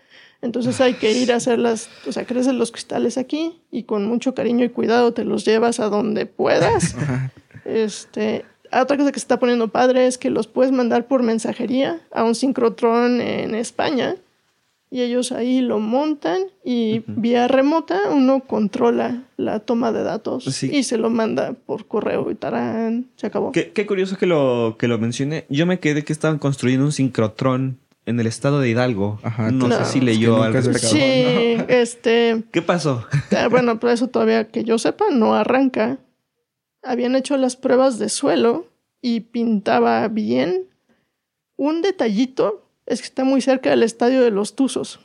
[0.42, 4.07] Entonces hay que ir a hacer las, o sea, crecen los cristales aquí y con
[4.07, 6.94] mucho cariño y cuidado te los llevas a donde puedas.
[7.64, 12.00] este, otra cosa que se está poniendo padre es que los puedes mandar por mensajería
[12.12, 14.16] a un sincrotrón en España
[14.90, 20.83] y ellos ahí lo montan y vía remota uno controla la toma de datos y
[20.85, 23.53] se lo manda por correo y tarán, se acabó.
[23.53, 25.46] Qué, curioso que lo, que lo mencione.
[25.49, 29.18] Yo me quedé que estaban construyendo un sincrotrón en el estado de Hidalgo.
[29.53, 30.62] no, sé si leyó algo.
[30.75, 31.01] Sí,
[31.68, 32.44] este...
[32.53, 33.05] ¿Qué pasó?
[33.37, 35.99] Ah, bueno, por eso todavía que yo sepa no arranca.
[36.83, 38.68] Habían hecho las pruebas de suelo
[39.03, 40.68] y pintaba bien.
[41.57, 45.01] Un detallito es que está muy cerca del estadio de los Tuzos.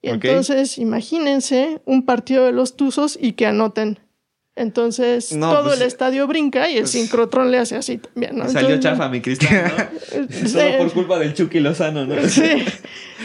[0.00, 3.98] Y entonces, imagínense un partido de los Tuzos y que anoten
[4.54, 8.48] Entonces todo pues, el estadio brinca y el pues, sincrotrón le hace así también, ¿no?
[8.48, 10.48] Salió chafa mi cristal, ¿no?
[10.48, 12.22] Solo por culpa del Chucky Lozano, ¿no?
[12.28, 12.64] Sí.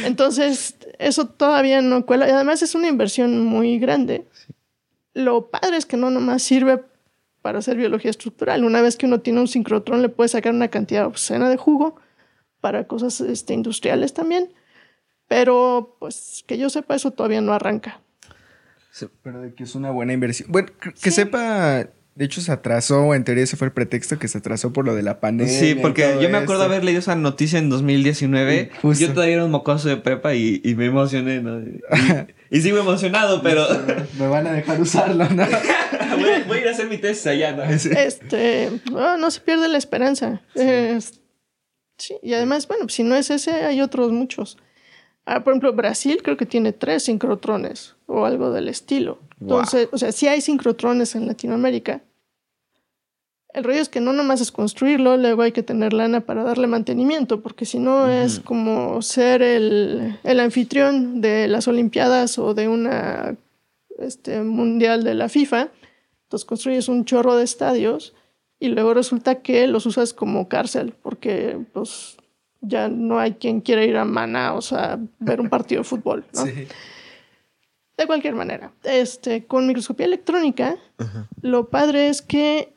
[0.04, 2.28] Entonces, eso todavía no cuela.
[2.28, 4.26] Y además es una inversión muy grande.
[5.14, 6.84] Lo padre es que no nomás sirve
[7.44, 8.64] para hacer biología estructural.
[8.64, 11.98] Una vez que uno tiene un sincrotrón, le puede sacar una cantidad obscena de jugo
[12.64, 14.54] para cosas este, industriales también.
[15.28, 18.00] Pero, pues, que yo sepa, eso todavía no arranca.
[19.22, 20.50] Pero de que es una buena inversión.
[20.50, 24.38] Bueno, que sepa, de hecho se atrasó, en teoría ese fue el pretexto que se
[24.38, 25.54] atrasó por lo de la pandemia.
[25.54, 28.72] Sí, porque yo me acuerdo haber leído esa noticia en 2019.
[28.98, 31.62] Yo todavía era un mocoso de prepa y, me emocioné, ¿no?
[32.50, 33.68] Y, sigo emocionado, pero...
[34.20, 35.46] me van a dejar usarlo, ¿no?
[36.48, 37.64] voy, a ir a hacer mi test allá, ¿no?
[37.64, 40.42] Este, no, se pierde la esperanza.
[40.56, 41.20] sí,
[42.22, 44.58] y además, bueno, si no es ese, hay otros muchos.
[45.26, 49.20] Ah, por ejemplo, Brasil creo que tiene tres sincrotrones o algo del estilo.
[49.40, 52.02] Entonces, o sea, sí hay sincrotrones en Latinoamérica.
[53.54, 56.66] El rollo es que no nomás es construirlo, luego hay que tener lana para darle
[56.66, 62.68] mantenimiento, porque si no es como ser el, el, anfitrión de las Olimpiadas o de
[62.68, 63.38] una
[64.00, 65.70] este, mundial de la FIFA.
[66.24, 68.14] Entonces construyes un chorro de estadios
[68.64, 72.16] y luego resulta que los usas como cárcel, porque pues
[72.62, 76.46] ya no hay quien quiera ir a Manaus a ver un partido de fútbol, ¿no?
[76.46, 76.66] Sí.
[77.98, 80.78] De cualquier manera, este, con microscopía electrónica,
[81.42, 82.74] lo padre es que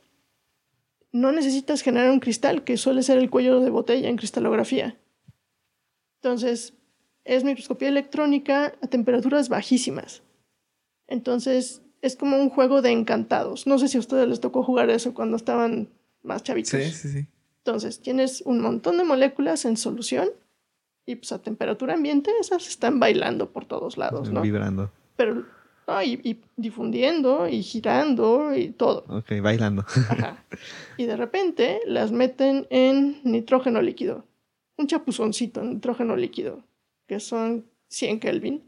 [1.12, 4.96] no necesitas generar un cristal, que suele ser el cuello de botella en cristalografía.
[6.20, 6.72] Entonces,
[7.22, 10.24] es microscopía electrónica a temperaturas bajísimas.
[11.06, 13.66] Entonces, es como un juego de encantados.
[13.66, 15.88] No sé si a ustedes les tocó jugar eso cuando estaban
[16.22, 16.70] más chavitos.
[16.70, 17.26] Sí, sí, sí.
[17.58, 20.28] Entonces, tienes un montón de moléculas en solución
[21.04, 24.40] y pues a temperatura ambiente esas están bailando por todos lados, ¿no?
[24.40, 24.90] Vibrando.
[25.16, 25.44] Pero,
[26.04, 29.04] y, difundiendo y girando y todo.
[29.08, 29.84] Ok, bailando.
[30.08, 30.44] Ajá.
[30.96, 34.24] Y de repente las meten en nitrógeno líquido.
[34.78, 36.62] Un chapuzoncito en nitrógeno líquido,
[37.06, 38.62] que son 100 Kelvin,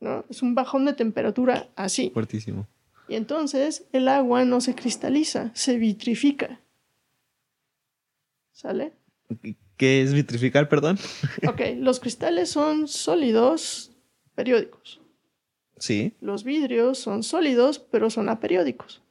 [0.00, 0.24] ¿no?
[0.28, 2.10] Es un bajón de temperatura así.
[2.10, 2.66] Fuertísimo.
[3.08, 6.60] Y entonces el agua no se cristaliza, se vitrifica.
[8.52, 8.92] ¿Sale?
[9.76, 10.98] ¿Qué es vitrificar, perdón?
[11.48, 13.92] Ok, los cristales son sólidos
[14.34, 15.00] periódicos.
[15.78, 16.14] Sí.
[16.20, 19.02] Los vidrios son sólidos, pero son aperiódicos.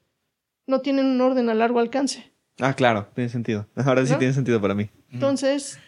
[0.67, 2.31] No tienen un orden a largo alcance.
[2.59, 3.67] Ah, claro, tiene sentido.
[3.75, 4.89] Ahora sí tiene sentido para mí.
[5.11, 5.79] Entonces,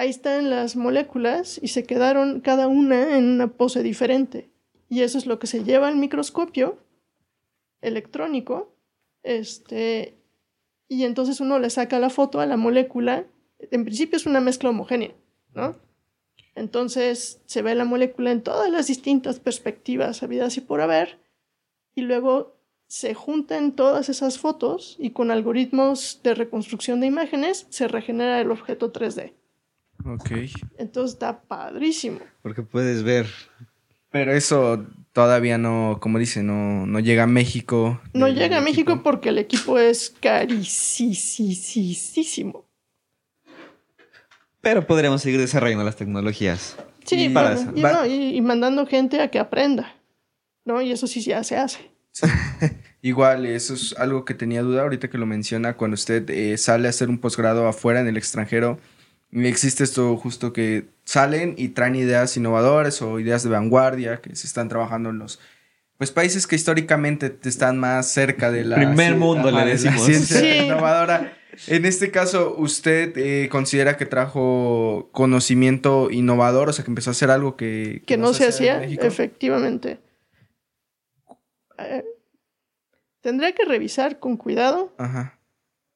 [0.00, 4.48] ahí están las moléculas y se quedaron cada una en una pose diferente.
[4.88, 6.78] Y eso es lo que se lleva al microscopio
[7.82, 8.74] electrónico
[9.22, 10.16] este,
[10.88, 13.26] y entonces uno le saca la foto a la molécula.
[13.58, 15.12] En principio es una mezcla homogénea,
[15.52, 15.76] ¿no?
[16.54, 21.18] Entonces se ve la molécula en todas las distintas perspectivas habidas y por haber,
[21.94, 27.86] y luego se juntan todas esas fotos y con algoritmos de reconstrucción de imágenes se
[27.86, 29.34] regenera el objeto 3D.
[30.04, 30.30] Ok.
[30.78, 32.20] Entonces está padrísimo.
[32.42, 33.26] Porque puedes ver
[34.10, 38.00] pero eso todavía no, como dice, no, no llega a México.
[38.12, 41.16] No llega a México porque el equipo es carísimo.
[44.60, 46.76] Pero podríamos seguir desarrollando las tecnologías.
[47.04, 47.56] Sí, para
[48.06, 49.94] y, mandando gente a que aprenda.
[50.64, 50.82] ¿no?
[50.82, 51.92] Y eso sí ya se hace.
[53.02, 56.88] Igual, eso es algo que tenía duda ahorita que lo menciona, cuando usted eh, sale
[56.88, 58.78] a hacer un posgrado afuera en el extranjero,
[59.32, 64.46] existe esto justo que salen y traen ideas innovadoras o ideas de vanguardia que se
[64.46, 65.40] están trabajando en los
[65.98, 70.04] pues países que históricamente están más cerca de la primer mundo le decimos.
[70.04, 71.36] ciencia innovadora.
[71.66, 77.12] En este caso usted eh, considera que trajo conocimiento innovador o sea que empezó a
[77.12, 80.00] hacer algo que que, no, se, hacía efectivamente.
[81.78, 82.04] Eh,
[83.20, 85.38] tendría que revisar con cuidado Ajá.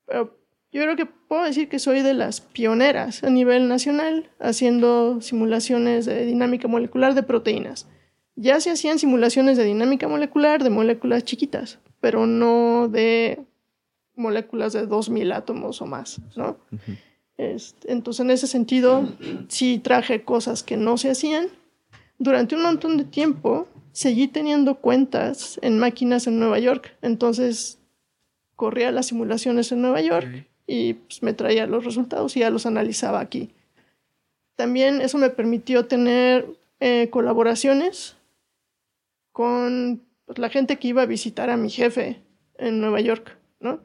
[0.06, 0.43] pero
[0.74, 6.04] yo creo que puedo decir que soy de las pioneras a nivel nacional haciendo simulaciones
[6.04, 7.86] de dinámica molecular de proteínas.
[8.34, 13.44] Ya se hacían simulaciones de dinámica molecular de moléculas chiquitas, pero no de
[14.16, 16.58] moléculas de 2000 átomos o más, ¿no?
[17.36, 19.08] Este, entonces, en ese sentido,
[19.46, 21.46] sí traje cosas que no se hacían.
[22.18, 26.96] Durante un montón de tiempo, seguí teniendo cuentas en máquinas en Nueva York.
[27.00, 27.78] Entonces,
[28.56, 32.66] corría las simulaciones en Nueva York y pues, me traía los resultados y ya los
[32.66, 33.50] analizaba aquí.
[34.56, 36.46] También eso me permitió tener
[36.80, 38.16] eh, colaboraciones
[39.32, 42.22] con pues, la gente que iba a visitar a mi jefe
[42.56, 43.80] en Nueva York, ¿no?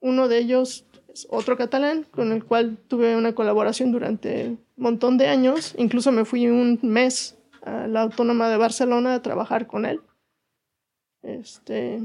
[0.00, 5.16] Uno de ellos es otro catalán con el cual tuve una colaboración durante un montón
[5.16, 5.74] de años.
[5.78, 10.00] Incluso me fui un mes a la Autónoma de Barcelona a trabajar con él.
[11.22, 12.00] Este.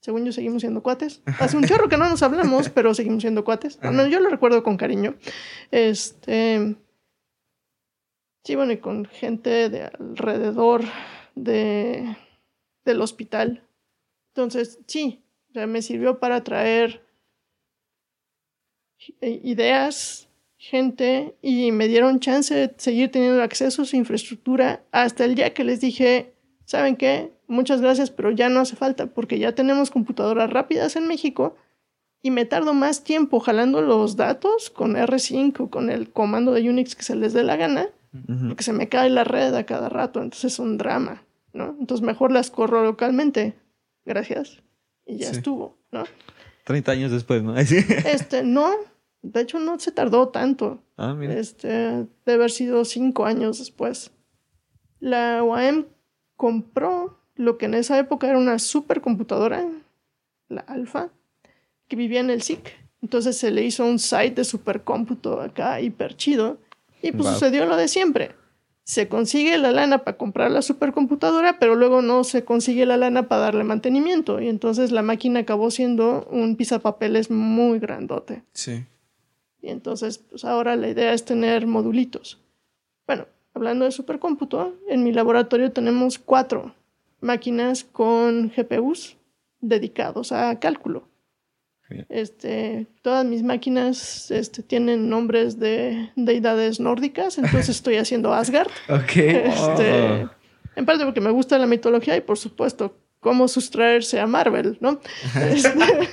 [0.00, 1.22] Según yo, seguimos siendo cuates.
[1.38, 3.82] Hace un chorro que no nos hablamos, pero seguimos siendo cuates.
[3.82, 5.16] Menos yo lo recuerdo con cariño.
[5.70, 6.76] Este.
[8.44, 10.82] Sí, bueno, y con gente de alrededor
[11.34, 12.16] de,
[12.84, 13.64] del hospital.
[14.34, 17.04] Entonces, sí, o sea, me sirvió para traer
[19.20, 25.34] ideas, gente, y me dieron chance de seguir teniendo acceso a su infraestructura hasta el
[25.34, 26.34] día que les dije,
[26.64, 27.32] ¿saben qué?
[27.48, 31.56] Muchas gracias, pero ya no hace falta, porque ya tenemos computadoras rápidas en México
[32.22, 36.68] y me tardo más tiempo jalando los datos con R5 o con el comando de
[36.68, 37.88] Unix que se les dé la gana,
[38.48, 41.76] porque se me cae la red a cada rato, entonces es un drama, ¿no?
[41.80, 43.54] Entonces mejor las corro localmente.
[44.04, 44.62] Gracias.
[45.06, 45.36] Y ya Sí.
[45.36, 46.04] estuvo, ¿no?
[46.64, 47.54] 30 años después, ¿no?
[47.56, 48.70] Este, no,
[49.22, 50.82] de hecho no se tardó tanto.
[50.96, 51.34] Ah, mira.
[51.34, 51.68] Este,
[52.26, 54.10] debe haber sido cinco años después.
[55.00, 55.86] La UAM
[56.36, 59.64] compró lo que en esa época era una supercomputadora,
[60.50, 61.08] la Alfa,
[61.88, 62.70] que vivía en el SIC.
[63.00, 66.58] Entonces se le hizo un site de supercómputo acá hiper chido.
[67.00, 67.34] Y pues Wow.
[67.34, 68.32] sucedió lo de siempre.
[68.82, 73.28] Se consigue la lana para comprar la supercomputadora, pero luego no se consigue la lana
[73.28, 74.40] para darle mantenimiento.
[74.40, 78.42] Y entonces la máquina acabó siendo un pisapapeles muy grandote.
[78.52, 78.84] Sí.
[79.62, 82.40] Y entonces, pues ahora la idea es tener modulitos.
[83.06, 86.74] Bueno, hablando de supercómputo, en mi laboratorio tenemos cuatro
[87.20, 89.16] máquinas con GPUs
[89.60, 91.08] dedicados a cálculo.
[92.10, 98.68] Este, todas mis máquinas este, tienen nombres de deidades nórdicas, entonces estoy haciendo Asgard.
[98.88, 99.16] Ok.
[99.16, 100.30] Este, Oh.
[100.76, 105.00] En parte porque me gusta la mitología y por supuesto cómo sustraerse a Marvel, ¿no?
[105.34, 106.08] Este,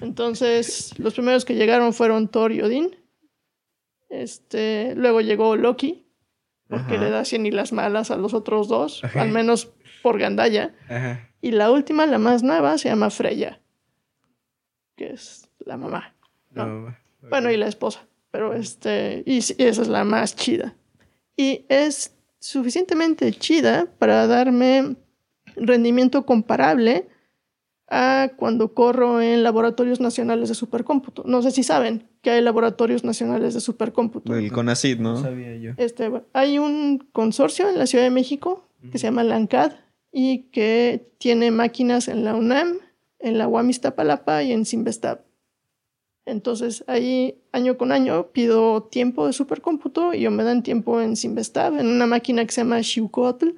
[0.00, 2.96] entonces, los primeros que llegaron fueron Thor y Odín.
[4.08, 6.06] Este, luego llegó Loki,
[6.68, 7.04] porque Ajá.
[7.04, 9.70] le da 100 y las malas a los otros dos, al menos
[10.02, 10.74] por Gandaya.
[10.88, 11.30] Ajá.
[11.40, 13.60] Y la última, la más nueva, se llama Freya,
[14.96, 16.14] que es la mamá.
[16.50, 16.66] ¿no?
[16.66, 16.96] No,
[17.28, 18.06] Bueno, y la esposa.
[18.30, 19.22] Pero este.
[19.26, 20.74] Y, esa es la más chida.
[21.36, 24.96] Y es suficientemente chida para darme
[25.56, 27.08] rendimiento comparable
[27.88, 31.24] a cuando corro en laboratorios nacionales de supercómputo.
[31.26, 34.32] No sé si saben que hay laboratorios nacionales de supercómputo.
[34.34, 35.22] El CONACID, no ¿no?
[35.22, 35.72] sabía yo.
[35.76, 39.72] Este, hay un consorcio en la Ciudad de México que se llama LANCAD
[40.12, 42.78] y que tiene máquinas en la UNAM,
[43.18, 45.24] en la UAM Iztapalapa y en Simvestab.
[46.26, 51.16] Entonces ahí año con año pido tiempo de supercómputo y o me dan tiempo en
[51.16, 53.50] Simvestab, en una máquina que se llama Xiucotl,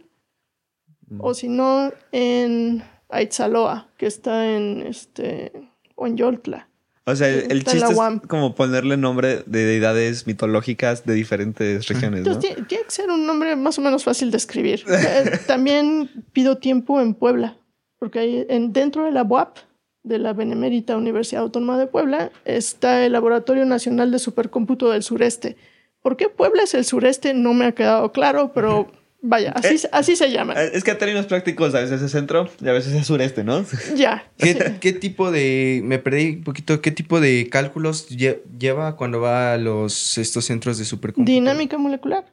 [1.19, 5.53] o si no en Aitzaloa, que está en este
[5.95, 6.72] o en Yoltla.
[7.05, 12.21] O sea, el, el chiste es como ponerle nombre de deidades mitológicas de diferentes regiones,
[12.21, 12.33] ¿no?
[12.33, 14.85] Entonces, tiene, tiene que ser un nombre más o menos fácil de escribir.
[14.89, 17.57] Eh, También pido tiempo en Puebla,
[17.99, 19.57] porque ahí en, dentro de la UAP,
[20.05, 25.57] de la Benemérita Universidad Autónoma de Puebla, está el Laboratorio Nacional de Supercómputo del Sureste.
[26.03, 27.35] ¿Por qué Puebla es el sureste?
[27.35, 28.91] No me ha quedado claro, pero
[29.23, 30.53] vaya, así, Eh, así se llama.
[30.63, 33.43] Eh, Es que a términos prácticos a veces es centro y a veces es sureste,
[33.45, 33.65] ¿no?
[33.97, 34.31] Ya.
[34.37, 34.59] ¿Qué, sí.
[34.81, 35.81] qué tipo de.
[35.83, 36.81] Me perdí un poquito.
[36.83, 41.33] ¿Qué tipo de cálculos lle- lleva cuando va a los, estos centros de supercómputo?
[41.33, 42.25] Dinámica molecular.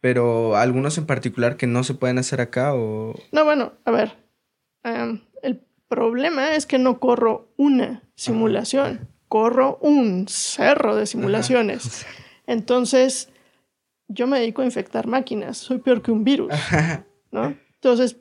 [0.00, 3.14] Pero algunos en particular que no se pueden hacer acá o.
[3.32, 4.12] No, bueno, a ver.
[4.84, 12.04] am, el problema es que no corro una simulación, corro un cerro de simulaciones.
[12.46, 13.28] Entonces,
[14.08, 16.52] yo me dedico a infectar máquinas, soy peor que un virus,
[17.30, 17.56] ¿no?
[17.74, 18.16] Entonces,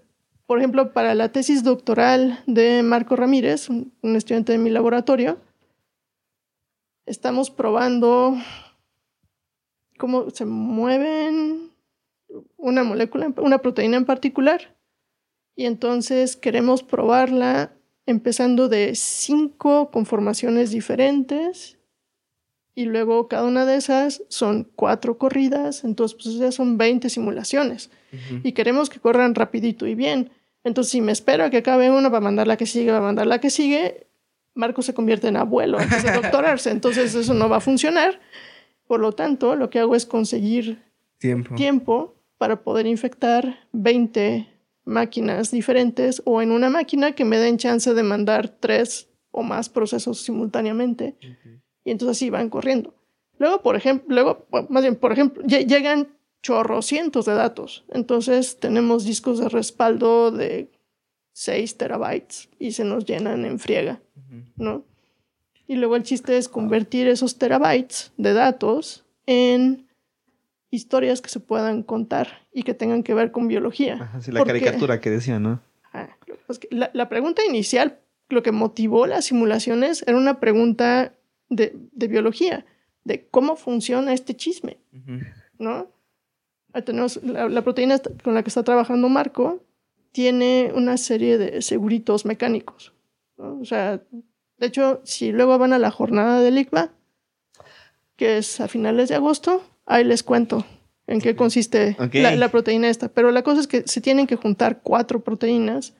[0.45, 5.39] por ejemplo, para la tesis doctoral de Marco Ramírez, un, un estudiante de mi laboratorio,
[7.05, 8.35] estamos probando
[9.97, 11.71] cómo se mueven
[12.57, 14.75] una molécula, una proteína en particular.
[15.55, 17.73] Y entonces queremos probarla
[18.05, 21.77] empezando de cinco conformaciones diferentes.
[22.75, 25.85] Y luego cada una de esas son cuatro corridas.
[25.85, 27.89] Entonces, pues ya son 20 simulaciones.
[28.43, 30.29] Y queremos que corran rapidito y bien.
[30.63, 33.27] Entonces, si me espero a que acabe una para mandar la que sigue, para mandar
[33.27, 34.07] la que sigue,
[34.53, 36.71] Marco se convierte en abuelo antes de doctorarse.
[36.71, 38.19] Entonces, eso no va a funcionar.
[38.87, 40.83] Por lo tanto, lo que hago es conseguir
[41.17, 41.55] Tiempo.
[41.55, 44.47] tiempo para poder infectar 20
[44.83, 49.69] máquinas diferentes o en una máquina que me den chance de mandar tres o más
[49.69, 51.15] procesos simultáneamente.
[51.85, 52.93] Y entonces así van corriendo.
[53.39, 56.09] Luego, por ejemplo, luego, bueno, más bien, por ejemplo, lle- llegan
[56.41, 57.85] chorrocientos de datos.
[57.93, 60.69] Entonces tenemos discos de respaldo de
[61.33, 64.01] 6 terabytes y se nos llenan en friega,
[64.57, 64.83] ¿no?
[65.67, 69.87] Y luego el chiste es convertir esos terabytes de datos en
[70.71, 73.95] historias que se puedan contar y que tengan que ver con biología.
[74.01, 75.61] Ajá, sí, la Porque- caricatura que decía, ¿no?
[76.47, 77.97] pues la, pregunta inicial,
[78.29, 81.14] lo que motivó las simulaciones, era una pregunta
[81.49, 81.73] de,
[82.07, 82.65] biología,
[83.03, 84.77] de cómo funciona este chisme,
[85.57, 85.87] ¿no?
[86.85, 89.63] Tenemos la, proteína con la que está trabajando Marco,
[90.11, 92.93] tiene una serie de seguritos mecánicos.
[93.37, 94.01] O sea,
[94.57, 96.91] de hecho, si luego van a la jornada del ICBA,
[98.15, 100.65] que es a finales de agosto, ahí les cuento
[101.07, 103.09] en qué consiste la, proteína esta.
[103.09, 105.93] Pero la cosa es que se tienen que juntar cuatro proteínas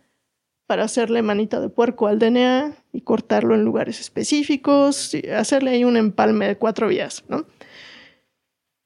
[0.68, 5.98] para hacerle manita de puerco al DNA y cortarlo en lugares específicos, hacerle ahí un
[5.98, 7.46] empalme de cuatro vías, ¿no?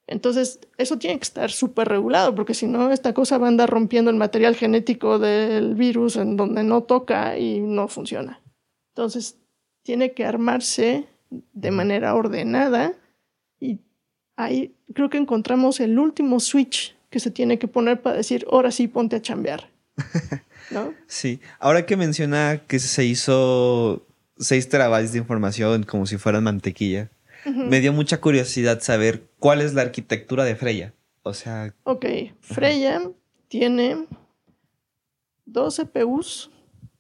[0.08, 3.70] Entonces, eso tiene que estar súper regulado, porque si no, esta cosa va a andar
[3.70, 8.42] rompiendo el material genético del virus en donde no toca y no funciona.
[8.96, 9.38] Entonces,
[9.84, 12.94] tiene que armarse de manera ordenada
[13.60, 13.82] y
[14.36, 18.72] ahí creo que encontramos el último switch que se tiene que poner para decir, ahora
[18.72, 19.70] sí, ponte a chambear.
[20.72, 20.94] ¿No?
[21.08, 21.40] Sí.
[21.60, 24.06] Ahora que menciona que se hizo
[24.38, 27.10] 6 terabytes de información como si fueran mantequilla,
[27.46, 30.94] me dio mucha curiosidad saber cuál es la arquitectura de Freya.
[31.24, 31.74] O sea.
[31.84, 32.06] Ok.
[32.42, 33.02] Freya
[33.48, 34.08] tiene
[35.46, 36.52] dos CPUs,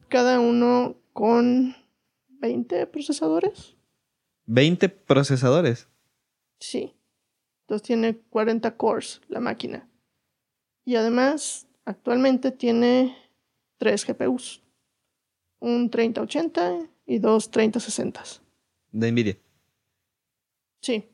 [0.07, 1.75] cada uno con
[2.39, 3.75] 20 procesadores.
[4.47, 5.87] ¿20 procesadores?
[6.59, 6.95] Sí.
[7.61, 9.87] Entonces tiene 40 cores la máquina.
[10.85, 13.15] Y además, actualmente tiene
[13.79, 14.61] tres GPUs.
[15.59, 18.21] Un 3080 y dos 3060.
[18.91, 19.37] De Nvidia.
[20.81, 21.09] Sí.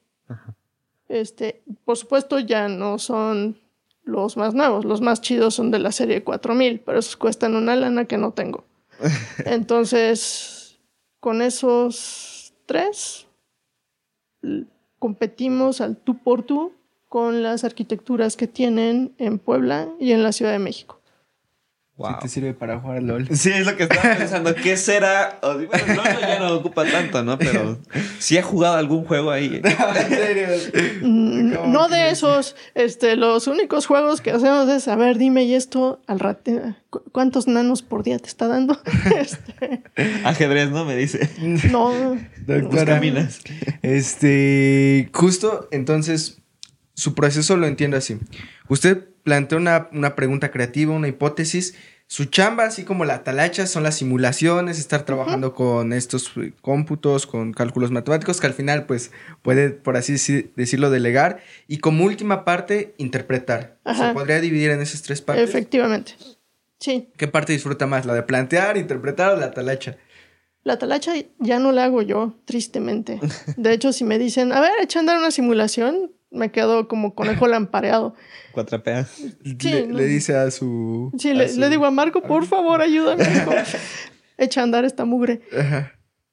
[1.08, 3.58] Este, por supuesto, ya no son
[4.04, 4.84] los más nuevos.
[4.86, 8.32] Los más chidos son de la serie 4000, pero esos cuestan una lana que no
[8.32, 8.66] tengo.
[9.46, 10.80] Entonces,
[11.20, 13.28] con esos tres,
[15.00, 16.74] competimos al tú por tú
[17.10, 21.00] con las arquitecturas que tienen en Puebla y en la Ciudad de México.
[21.98, 22.20] Wow.
[22.22, 23.28] te sirve para jugar LOL.
[23.36, 24.54] Sí, es lo que estaba pensando.
[24.54, 25.40] ¿Qué será?
[25.42, 27.38] Bueno, LOL ya no ocupa tanto, ¿no?
[27.38, 27.80] Pero
[28.20, 29.62] sí he jugado algún juego ahí.
[29.64, 30.48] ¿En serio?
[31.02, 32.58] Mm, no de esos.
[32.74, 36.52] Este, los únicos juegos que hacemos es, a ver, dime, ¿y esto al rato?
[37.14, 38.78] ¿Cuántos nanos por día te está dando?
[39.18, 39.84] Este...
[40.26, 40.84] Ajedrez, ¿no?
[40.84, 41.30] Me dice.
[41.72, 42.18] No.
[42.46, 43.40] Doctora, caminas.
[43.82, 46.42] Este, justo, entonces,
[46.94, 48.18] su proceso lo entiendo así.
[48.68, 51.76] Usted plantea una, una, pregunta creativa, una hipótesis.
[52.08, 57.26] Su chamba, así como la talacha, son las simulaciones, estar trabajando con estos eh, cómputos,
[57.26, 59.12] con cálculos matemáticos, que al final, pues,
[59.42, 60.14] puede, por así
[60.56, 61.42] decirlo, delegar.
[61.68, 63.80] Y como última parte, interpretar.
[63.98, 65.50] Se podría dividir en esas tres partes.
[65.50, 66.14] Efectivamente.
[66.80, 67.10] Sí.
[67.18, 68.06] ¿Qué parte disfruta más?
[68.06, 69.98] ¿La de plantear, interpretar o la talacha?
[70.64, 73.20] La talacha ya no la hago yo, tristemente.
[73.58, 77.16] De hecho, si me dicen, a ver, echa a andar una simulación, me quedo como
[77.16, 78.16] conejo lampareado.
[78.52, 79.06] Cuatrapea.
[79.06, 81.12] Sí, le, dice a su.
[81.18, 83.24] Sí, le, digo a Marco, por favor, ayúdame.
[84.38, 85.42] Echa a andar esta mugre.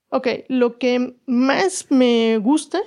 [0.09, 2.81] Ok, lo que más me gusta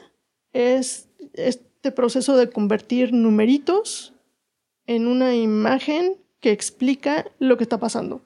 [0.53, 4.13] es este proceso de convertir numeritos
[4.85, 8.21] en una imagen que explica lo que está pasando,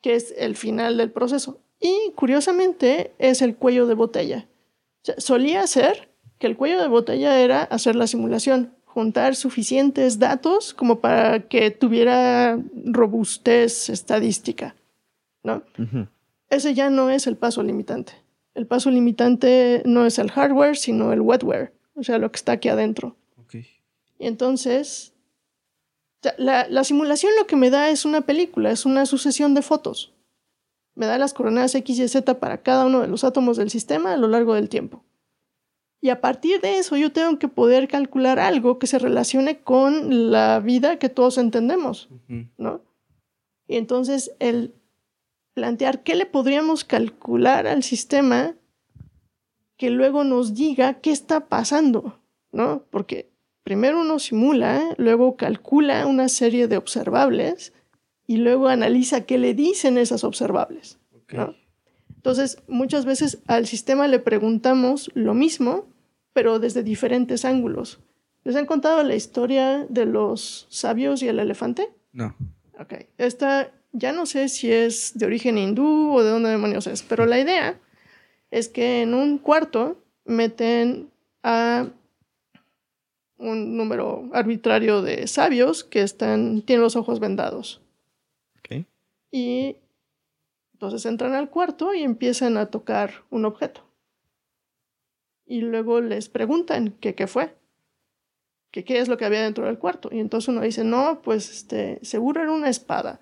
[0.00, 1.60] que es el final del proceso.
[1.80, 4.48] Y curiosamente es el cuello de botella.
[5.18, 6.08] solía ser
[6.38, 11.70] que el cuello de botella era hacer la simulación, juntar suficientes datos como para que
[11.70, 14.74] tuviera robustez estadística,
[15.42, 15.62] ¿no?
[16.50, 18.14] Ese ya no es el paso limitante.
[18.54, 22.52] El paso limitante no es el hardware, sino el wetware, o sea, lo que está
[22.52, 23.16] aquí adentro.
[24.20, 25.12] Y entonces,
[26.38, 30.12] la, la simulación lo que me da es una película, es una sucesión de fotos.
[30.96, 34.14] Me da las coordenadas X y Z para cada uno de los átomos del sistema
[34.14, 35.04] a lo largo del tiempo.
[36.00, 40.30] Y a partir de eso yo tengo que poder calcular algo que se relacione con
[40.30, 42.08] la vida que todos entendemos,
[42.56, 42.82] ¿no?
[43.66, 44.74] Y entonces el
[45.54, 48.54] plantear qué le podríamos calcular al sistema
[49.76, 52.20] que luego nos diga qué está pasando,
[52.52, 52.84] ¿no?
[52.90, 53.30] Porque
[53.64, 57.72] primero uno simula, luego calcula una serie de observables
[58.26, 60.98] y luego analiza qué le dicen esas observables,
[61.32, 61.54] ¿no?
[62.28, 65.86] Entonces, muchas veces al sistema le preguntamos lo mismo,
[66.34, 68.00] pero desde diferentes ángulos.
[68.44, 71.88] ¿Les han contado la historia de los sabios y el elefante?
[72.12, 72.36] No.
[72.78, 73.06] Ok.
[73.16, 77.24] Esta ya no sé si es de origen hindú o de dónde demonios es, pero
[77.24, 77.80] la idea
[78.50, 81.08] es que en un cuarto meten
[81.42, 81.88] a
[83.38, 87.80] un número arbitrario de sabios que están, tienen los ojos vendados.
[88.58, 88.84] Ok.
[89.30, 89.76] Y
[90.78, 93.80] entonces entran al cuarto y empiezan a tocar un objeto.
[95.44, 97.56] Y luego les preguntan que qué fue,
[98.70, 100.08] que qué es lo que había dentro del cuarto.
[100.12, 103.18] Y entonces uno dice, no, pues este, seguro era una espada.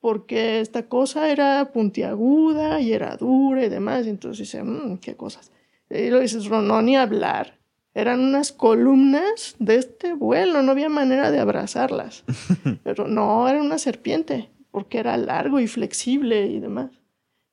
[0.00, 4.06] porque esta cosa era puntiaguda y era dura y demás.
[4.06, 5.52] Y entonces dice, mmm, qué cosas.
[5.88, 7.58] Y lo dices, no, ni hablar.
[7.94, 12.24] Eran unas columnas de este vuelo, no había manera de abrazarlas.
[12.84, 16.90] Pero no, era una serpiente, porque era largo y flexible y demás.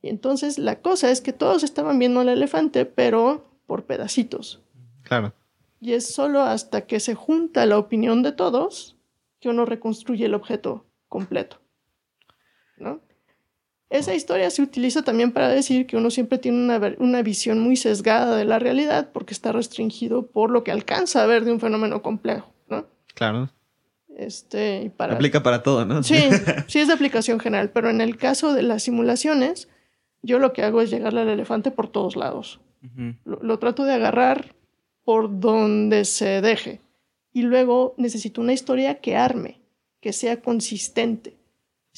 [0.02, 4.62] Y entonces la cosa es que todos estaban viendo al elefante, pero por pedacitos.
[5.04, 5.34] Claro.
[5.80, 8.96] Y es solo hasta que se junta la opinión de todos
[9.40, 11.60] que uno reconstruye el objeto completo.
[12.78, 13.02] ¿No?
[13.90, 17.78] Esa historia se utiliza también para decir que uno siempre tiene una, una, visión muy
[17.78, 21.60] sesgada de la realidad porque está restringido por lo que alcanza a ver de un
[21.62, 22.86] fenómeno complejo, ¿no?
[23.16, 23.50] Claro.
[24.18, 25.14] Este, para...
[25.14, 26.04] Aplica para todo, ¿no?
[26.04, 26.16] Sí,
[26.68, 29.70] sí es de aplicación general, pero en el caso de las simulaciones,
[30.22, 32.60] yo lo que hago es llegarle al elefante por todos lados.
[33.24, 34.56] lo, lo trato de agarrar
[35.04, 36.82] por donde se deje.
[37.32, 39.62] Y luego necesito una historia que arme,
[40.02, 41.38] que sea consistente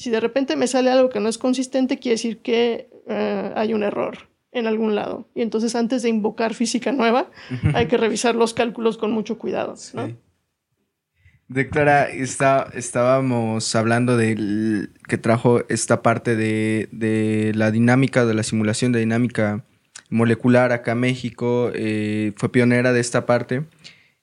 [0.00, 3.74] si de repente me sale algo que no es consistente, quiere decir que uh, hay
[3.74, 5.28] un error en algún lado.
[5.34, 7.30] Y entonces antes de invocar física nueva,
[7.74, 9.74] hay que revisar los cálculos con mucho cuidado.
[9.92, 10.06] ¿no?
[10.06, 10.16] Sí.
[11.50, 18.34] De Clara, está, estábamos hablando de que trajo esta parte de, de, la dinámica, de
[18.34, 19.64] la simulación de dinámica
[20.10, 21.72] molecular acá en México.
[21.74, 23.64] Eh, fue pionera de esta parte.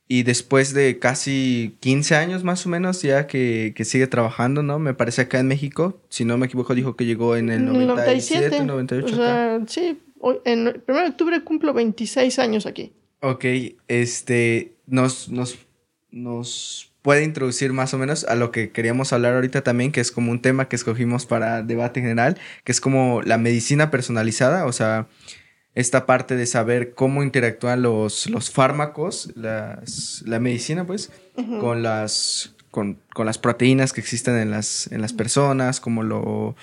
[0.07, 4.79] Y después de casi 15 años más o menos ya que, que, sigue trabajando, ¿no?
[4.79, 5.99] Me parece acá en México.
[6.07, 9.05] Si no me equivoco, dijo que llegó en el 97, 98.
[9.05, 12.93] O sea, sí, hoy, en el 1 de octubre cumplo 26 años aquí.
[13.19, 13.43] Ok,
[13.89, 15.57] este, nos, nos,
[16.09, 20.11] nos puede introducir más o menos a lo que queríamos hablar ahorita también, que es
[20.11, 24.73] como un tema que escogimos para debate general, que es como la medicina personalizada, o
[24.73, 25.07] sea
[25.73, 31.59] esta parte de saber cómo interactúan los, los fármacos, las, la medicina, pues, uh -huh.
[31.61, 36.57] con, las, con, con, las proteínas que existen en las, en las personas, cómo lo,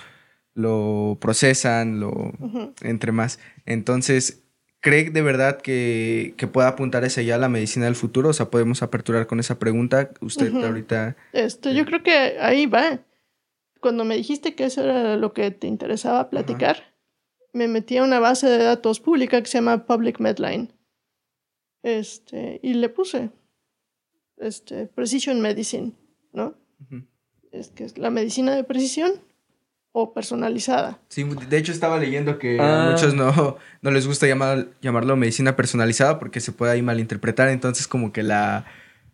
[0.53, 2.73] lo procesan, lo, uh -huh.
[2.83, 3.39] entre más.
[3.65, 4.44] Entonces,
[4.85, 8.29] ¿cree de verdad que, que, pueda apuntar hacia allá la medicina del futuro?
[8.29, 10.11] O sea, podemos aperturar con esa pregunta.
[10.21, 10.67] Usted uh -huh.
[10.67, 11.17] ahorita...
[11.33, 13.01] Esto, yo creo que ahí va.
[13.81, 16.95] Cuando me dijiste que eso era lo que te interesaba platicar
[17.55, 20.69] me metí a una base de datos pública que se llama Public Medline.
[21.83, 23.31] Este, y le puse
[24.37, 25.93] este, Precision Medicine,
[26.33, 26.57] ¿no?
[26.81, 27.07] Uh -huh.
[27.53, 29.13] Es que es la medicina de precisión
[29.97, 30.99] o personalizada.
[31.09, 32.89] Sí, de hecho estaba leyendo que ah.
[32.89, 37.49] a muchos no, no les gusta llamar, llamarlo medicina personalizada porque se puede ahí malinterpretar,
[37.49, 38.65] entonces como que la,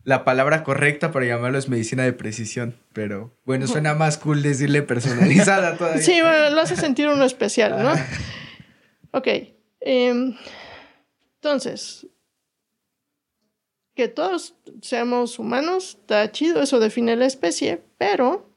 [0.05, 4.81] la palabra correcta para llamarlo es medicina de precisión, pero bueno, suena más cool decirle
[4.81, 6.03] personalizada todavía.
[6.03, 7.93] Sí, bueno, lo hace sentir uno especial, ¿no?
[9.13, 9.27] ok.
[9.83, 10.35] Eh,
[11.43, 12.07] entonces,
[13.95, 18.50] que todos seamos humanos, está chido, eso define la especie, pero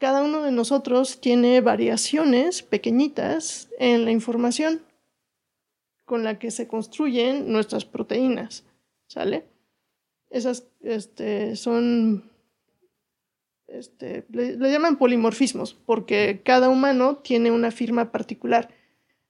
[0.00, 4.82] cada uno de nosotros tiene variaciones pequeñitas en la información
[6.04, 8.64] con la que se construyen nuestras proteínas,
[9.06, 9.46] ¿sale?
[10.30, 12.30] esas este, son,
[13.66, 18.72] este, le, le, llaman polimorfismos, porque cada humano tiene una firma particular.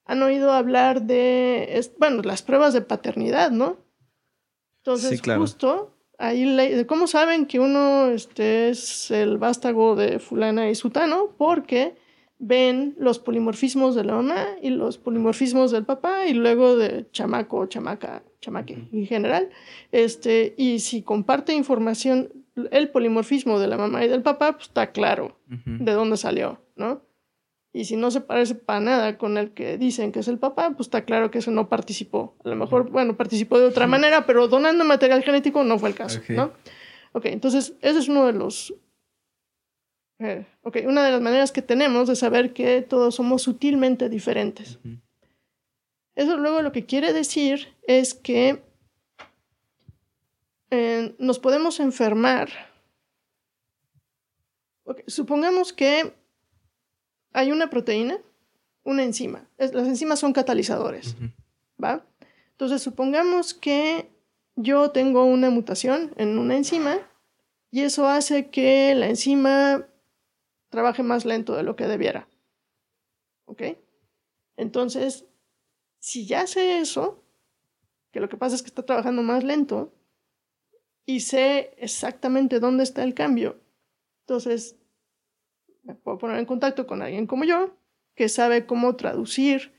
[0.05, 3.79] Han oído hablar de, bueno, las pruebas de paternidad, ¿no?
[4.79, 5.41] Entonces, sí, claro.
[5.41, 11.31] justo ahí, ¿cómo saben que uno este, es el vástago de fulana y sutano?
[11.37, 11.95] Porque
[12.39, 17.66] ven los polimorfismos de la mamá y los polimorfismos del papá y luego de chamaco
[17.66, 18.99] chamaca, chamaque uh -huh.
[19.01, 19.51] en general.
[19.93, 22.33] Este, y si comparte información,
[22.71, 25.79] el polimorfismo de la mamá y del papá, pues está claro uh -huh.
[25.85, 27.03] de dónde salió, ¿no?
[27.73, 30.71] Y si no se parece para nada con el que dicen que es el papá,
[30.71, 32.35] pues está claro que eso no participó.
[32.45, 35.95] A lo mejor, bueno, participó de otra manera, pero donando material genético no fue el
[35.95, 36.37] caso, okay.
[36.37, 36.53] ¿no?
[37.12, 38.75] Ok, entonces ese es uno de los
[40.21, 44.79] eh, ok, una de las maneras que tenemos de saber que todos somos sutilmente diferentes.
[44.85, 45.01] Uh -huh.
[46.14, 48.62] Eso luego lo que quiere decir es que
[50.71, 52.51] eh, nos podemos enfermar.
[54.85, 56.12] Okay, supongamos que
[57.33, 58.18] hay una proteína,
[58.83, 59.49] una enzima.
[59.59, 61.14] Es, las enzimas son catalizadores.
[61.14, 61.33] Uh -huh.
[61.83, 62.07] ¿Va?
[62.53, 64.11] Entonces, supongamos que
[64.57, 66.99] yo tengo una mutación en una enzima
[67.70, 69.87] y eso hace que la enzima
[70.68, 72.28] trabaje más lento de lo que debiera.
[73.47, 73.62] ¿Ok?
[74.57, 75.24] Entonces,
[75.99, 77.24] si ya sé eso,
[78.12, 79.93] que lo que pasa es que está trabajando más lento,
[81.07, 83.61] y sé exactamente dónde está el cambio,
[84.22, 84.76] entonces
[85.91, 87.76] me puedo poner en contacto con alguien como yo,
[88.14, 89.72] que sabe cómo traducir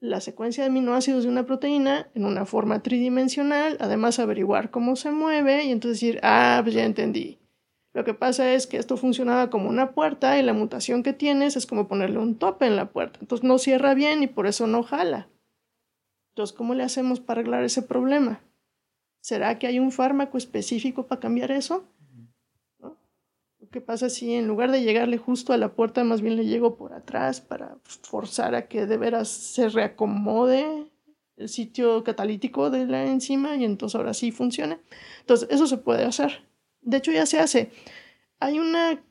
[0.00, 5.10] la secuencia de aminoácidos de una proteína en una forma tridimensional, además averiguar cómo se
[5.10, 7.38] mueve y entonces decir, ah, pues ya entendí
[7.94, 11.56] Lo que pasa es que esto funcionaba como una puerta y la mutación que tienes
[11.56, 13.18] es como ponerle un tope en la puerta.
[13.20, 15.28] Entonces no cierra bien y por eso no jala.
[16.32, 18.40] Entonces, ¿cómo le hacemos para arreglar ese problema?
[19.20, 21.84] ¿Será que hay un fármaco específico para cambiar eso?
[23.74, 26.76] ¿Qué pasa si en lugar de llegarle justo a la puerta, más bien le llego
[26.76, 30.92] por atrás para forzar a que de veras se reacomode
[31.36, 34.78] el sitio catalítico de la enzima y entonces ahora sí funcione?
[35.18, 36.44] Entonces, eso se puede hacer.
[36.82, 37.72] De hecho, ya se hace.
[38.38, 39.02] Hay una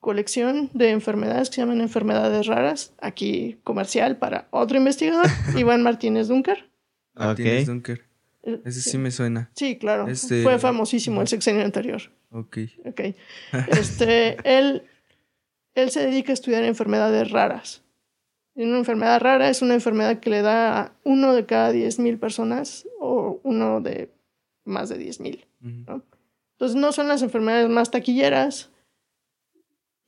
[0.00, 6.28] colección de enfermedades que se llaman enfermedades raras, aquí comercial para otro investigador, Iván Martínez
[6.28, 6.70] Dunker.
[7.14, 8.04] Martínez Dunker.
[8.42, 9.50] Eh, Ese sí me suena.
[9.54, 10.08] Sí, claro.
[10.08, 10.42] Este...
[10.42, 12.02] Fue famosísimo el sexenio anterior.
[12.30, 12.58] Ok.
[12.84, 13.00] Ok.
[13.68, 14.82] Este, él,
[15.74, 17.82] él se dedica a estudiar enfermedades raras.
[18.54, 21.98] Y una enfermedad rara es una enfermedad que le da a uno de cada diez
[21.98, 24.12] mil personas o uno de
[24.64, 25.46] más de diez mil.
[25.62, 28.70] Entonces no son las enfermedades más taquilleras.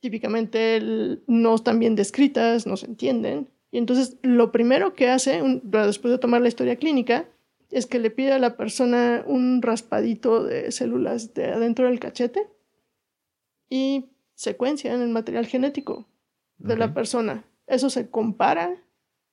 [0.01, 3.47] Típicamente no están bien descritas, no se entienden.
[3.71, 7.25] Y entonces lo primero que hace, después de tomar la historia clínica,
[7.73, 12.47] es que le pide a la persona un raspadito de células de adentro del cachete
[13.69, 16.07] y secuencia en el material genético
[16.57, 17.45] de la persona.
[17.67, 18.77] Eso se compara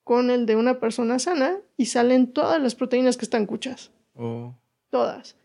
[0.04, 3.92] con el de una persona sana y salen todas las proteínas que están cuchas.
[4.14, 4.54] Oh.
[4.88, 5.36] Todas.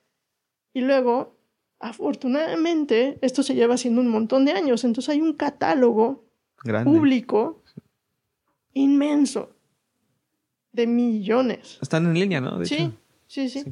[0.73, 1.37] Y luego,
[1.79, 4.83] afortunadamente, esto se lleva haciendo un montón de años.
[4.83, 6.25] Entonces hay un catálogo
[6.83, 7.61] público
[8.73, 9.54] inmenso
[10.75, 11.79] de millones.
[11.81, 12.63] Están en línea, ¿no?
[12.65, 12.91] sí,
[13.27, 13.63] sí, sí,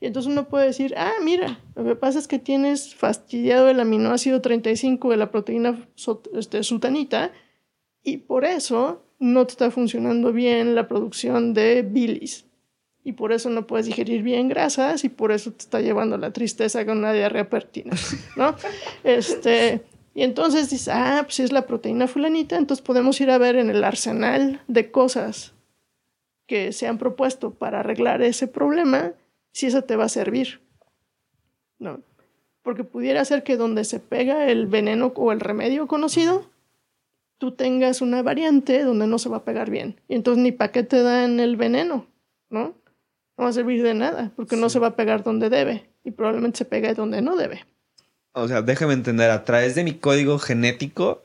[0.00, 3.80] Y entonces uno puede decir, ah, mira, lo que pasa es que tienes fastidiado el
[3.80, 5.88] aminoácido 35 de la proteína
[6.34, 7.32] este, sutanita
[8.04, 12.46] y por eso no te está funcionando bien la producción de bilis.
[13.04, 16.32] Y por eso no puedes digerir bien grasas y por eso te está llevando la
[16.32, 17.96] tristeza con una diarrea pertina,
[18.36, 18.54] ¿no?
[19.02, 19.82] este,
[20.14, 23.70] y entonces dices, ah, pues es la proteína fulanita, entonces podemos ir a ver en
[23.70, 25.52] el arsenal de cosas
[26.52, 29.12] que se han propuesto para arreglar ese problema,
[29.52, 30.60] si eso te va a servir.
[31.78, 32.02] No.
[32.62, 36.50] Porque pudiera ser que donde se pega el veneno o el remedio conocido,
[37.38, 39.98] tú tengas una variante donde no se va a pegar bien.
[40.08, 42.06] Y entonces ni para qué te dan el veneno,
[42.50, 42.74] ¿no?
[43.38, 45.88] No va a servir de nada, porque no se va a pegar donde debe.
[46.04, 47.64] Y probablemente se pega donde no debe.
[48.32, 51.22] O sea, déjame entender, a través de mi código genético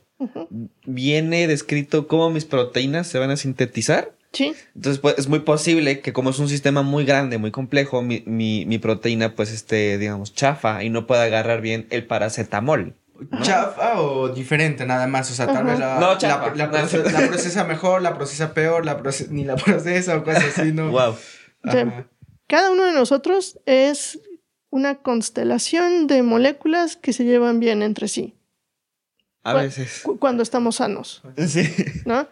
[0.86, 4.53] viene descrito cómo mis proteínas se van a sintetizar Sí.
[4.75, 8.23] Entonces, pues, es muy posible que como es un sistema muy grande, muy complejo, mi,
[8.25, 12.95] mi, proteína, pues, esté, digamos, chafa y no pueda agarrar bien el paracetamol.
[13.41, 15.32] ¿Chafa o diferente nada más?
[15.32, 19.55] O sea, tal vez la, no, la, procesa, mejor, la procesa peor, la ni la
[19.65, 20.91] procesa o cosas así, ¿no?
[20.91, 21.15] wow.
[22.45, 24.19] cada uno de nosotros es
[24.69, 28.36] una constelación de moléculas que se llevan bien entre sí.
[29.43, 30.03] A veces.
[30.19, 31.23] Cuando estamos sanos.
[31.47, 31.73] Sí.
[32.05, 32.28] ¿No?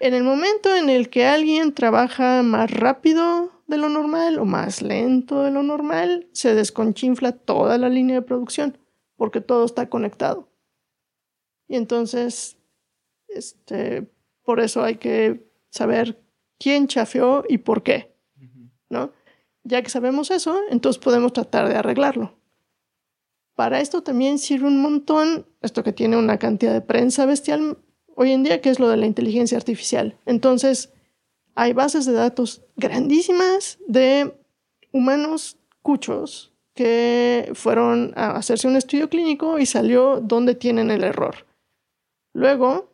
[0.00, 4.80] En el momento en el que alguien trabaja más rápido de lo normal o más
[4.80, 8.78] lento de lo normal, se desconchinfla toda la línea de producción
[9.16, 10.48] porque todo está conectado.
[11.68, 12.56] Y entonces,
[13.28, 14.10] este,
[14.42, 16.18] por eso hay que saber
[16.58, 18.16] quién chafeó y por qué,
[18.88, 19.12] ¿no?
[19.64, 22.40] Ya que sabemos eso, entonces podemos tratar de arreglarlo.
[23.54, 27.76] Para esto también sirve un montón, esto que tiene una cantidad de prensa bestial
[28.14, 30.16] hoy en día, que es lo de la inteligencia artificial.
[30.26, 30.90] Entonces,
[31.54, 34.34] hay bases de datos grandísimas de
[34.92, 41.46] humanos cuchos que fueron a hacerse un estudio clínico y salió donde tienen el error.
[42.32, 42.88] Luego,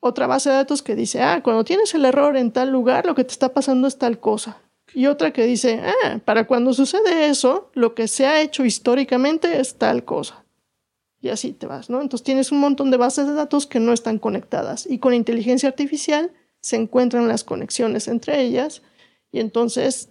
[0.00, 3.14] otra base de datos que dice, ah, cuando tienes el error en tal lugar, lo
[3.14, 4.58] que te está pasando es tal cosa.
[4.94, 9.60] Y otra que dice, ah, para cuando sucede eso, lo que se ha hecho históricamente
[9.60, 10.45] es tal cosa
[11.26, 12.00] y así te vas, ¿no?
[12.00, 15.68] Entonces tienes un montón de bases de datos que no están conectadas y con inteligencia
[15.68, 18.82] artificial se encuentran las conexiones entre ellas
[19.32, 20.10] y entonces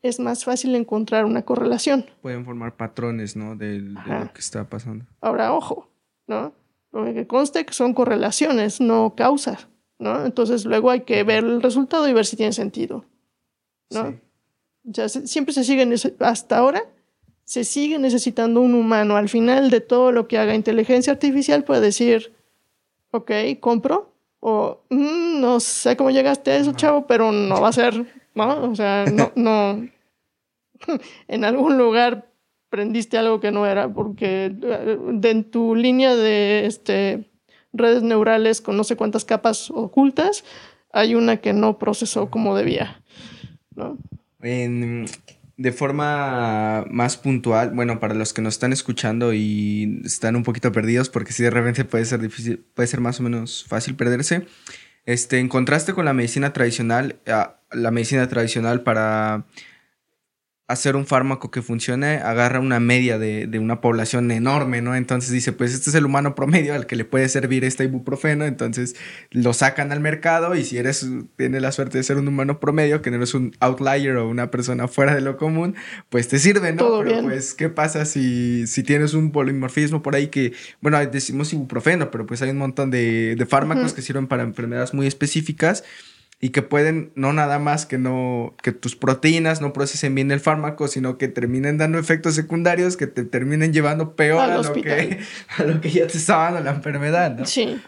[0.00, 2.06] es más fácil encontrar una correlación.
[2.22, 3.54] Pueden formar patrones, ¿no?
[3.54, 5.04] De, lo que está pasando.
[5.20, 5.88] Ahora, ojo,
[6.26, 6.52] ¿no?
[6.90, 9.68] Lo que conste que son correlaciones, no causas,
[9.98, 10.24] ¿no?
[10.24, 13.04] Entonces luego hay que ver el resultado y ver si tiene sentido,
[13.90, 14.18] ¿no?
[15.06, 16.82] siempre se siguen, hasta ahora,
[17.44, 19.16] se sigue necesitando un humano.
[19.16, 22.32] Al final de todo lo que haga inteligencia artificial puede decir,
[23.10, 23.30] ok,
[23.60, 28.06] compro, o mm, no sé cómo llegaste a eso, chavo, pero no va a ser,
[28.34, 28.70] ¿no?
[28.70, 29.88] O sea, no, no.
[31.28, 32.28] en algún lugar
[32.68, 37.30] prendiste algo que no era, porque eh, en tu línea de este,
[37.72, 40.44] redes neurales con no sé cuántas capas ocultas,
[40.90, 43.02] hay una que no procesó como debía,
[43.74, 43.98] ¿no?
[44.40, 45.06] En
[45.62, 50.72] de forma más puntual, bueno, para los que nos están escuchando y están un poquito
[50.72, 54.44] perdidos, porque si de repente puede ser difícil, puede ser más o menos fácil perderse.
[55.06, 59.46] Este, en contraste con la medicina tradicional, ah, la medicina tradicional para
[60.72, 64.96] hacer un fármaco que funcione, agarra una media de, una población enorme, ¿no?
[64.96, 68.46] Entonces dice, pues este es el humano promedio al que le puede servir este ibuprofeno,
[68.46, 68.96] entonces
[69.30, 71.06] lo sacan al mercado y si eres,
[71.36, 74.50] tienes la suerte de ser un humano promedio, que no eres un outlier o una
[74.50, 75.74] persona fuera de lo común,
[76.08, 77.02] pues te sirve, ¿no?
[77.04, 82.10] Pero pues, ¿qué pasa si, si tienes un polimorfismo por ahí que, bueno, decimos ibuprofeno,
[82.10, 85.84] pero pues hay un montón de, fármacos que sirven para enfermedades muy específicas
[86.44, 90.40] y que pueden no nada más que no que tus proteínas no procesen bien el
[90.40, 95.20] fármaco, sino que terminen dando efectos secundarios que te terminen llevando peor a lo, que,
[95.56, 97.46] a lo que ya te estaba dando la enfermedad, ¿no?
[97.46, 97.80] Sí.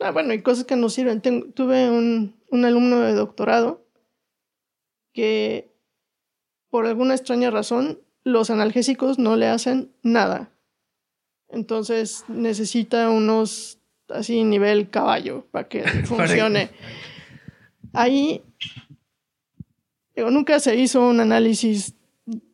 [0.00, 1.20] Ah, bueno, hay cosas que no sirven.
[1.20, 3.86] tuve un, un alumno de doctorado
[5.14, 5.70] que
[6.68, 10.50] por alguna extraña razón los analgésicos no le hacen nada.
[11.48, 16.70] Entonces necesita unos así nivel caballo para que funcione.
[17.92, 18.42] Ahí
[20.14, 21.94] digo, nunca se hizo un análisis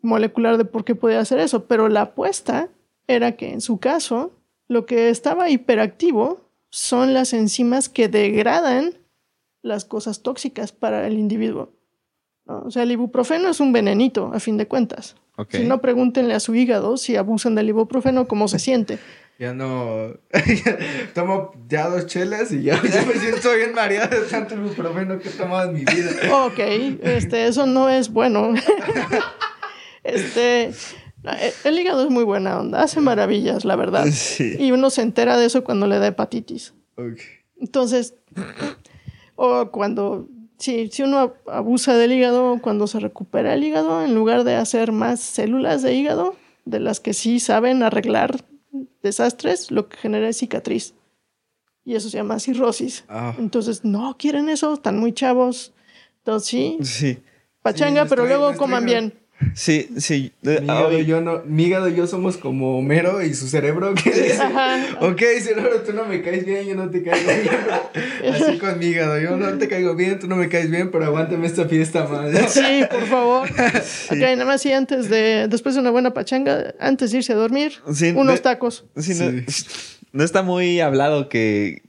[0.02, 2.68] molecular de por qué podía hacer eso, pero la apuesta
[3.06, 4.32] era que en su caso
[4.68, 8.94] lo que estaba hiperactivo son las enzimas que degradan
[9.62, 11.70] las cosas tóxicas para el individuo.
[12.46, 15.16] O sea, el ibuprofeno es un venenito, a fin de cuentas.
[15.50, 18.98] Si no, pregúntenle a su hígado si abusan del ibuprofeno, cómo se siente.
[19.38, 20.14] Ya no.
[21.14, 25.32] Tomo ya dos chelas y ya, me siento bien mareado de tanto ibuprofeno que he
[25.32, 26.10] tomado en mi vida.
[26.46, 26.58] Ok,
[27.02, 28.54] este, eso no es bueno.
[30.04, 30.72] este.
[31.64, 34.06] El hígado es muy buena onda, hace maravillas, la verdad.
[34.38, 36.72] Y uno se entera de eso cuando le da hepatitis.
[36.92, 37.16] Okay.
[37.58, 38.14] Entonces,
[39.34, 44.44] o cuando, si, si uno abusa del hígado, cuando se recupera el hígado, en lugar
[44.44, 48.44] de hacer más células de hígado, de las que sí saben arreglar
[49.02, 50.94] desastres, lo que genera es cicatriz.
[51.84, 53.04] Y eso se llama cirrosis.
[53.08, 53.34] Ah.
[53.38, 55.72] Entonces, no quieren eso, están muy chavos.
[56.18, 56.78] Entonces, sí.
[56.82, 57.18] Sí.
[57.62, 59.25] Pachanga, pero luego coman bien.
[59.54, 60.32] Sí, sí.
[60.42, 64.10] Mi hígado, y yo no, mi y yo somos como Homero y su cerebro que
[64.10, 64.42] dice,
[65.00, 68.34] ok, cerebro, tú no me caes bien, yo no te caigo bien.
[68.34, 71.04] Así con mi hígado, yo no te caigo bien, tú no me caes bien, pero
[71.04, 72.46] aguántame esta fiesta, madre.
[72.56, 73.48] Sí, por favor.
[73.50, 77.36] Ok, nada más y antes de, después de una buena pachanga, antes de irse a
[77.36, 77.72] dormir,
[78.14, 78.86] unos tacos.
[78.96, 79.42] Sí, no,
[80.12, 81.82] no está muy hablado que,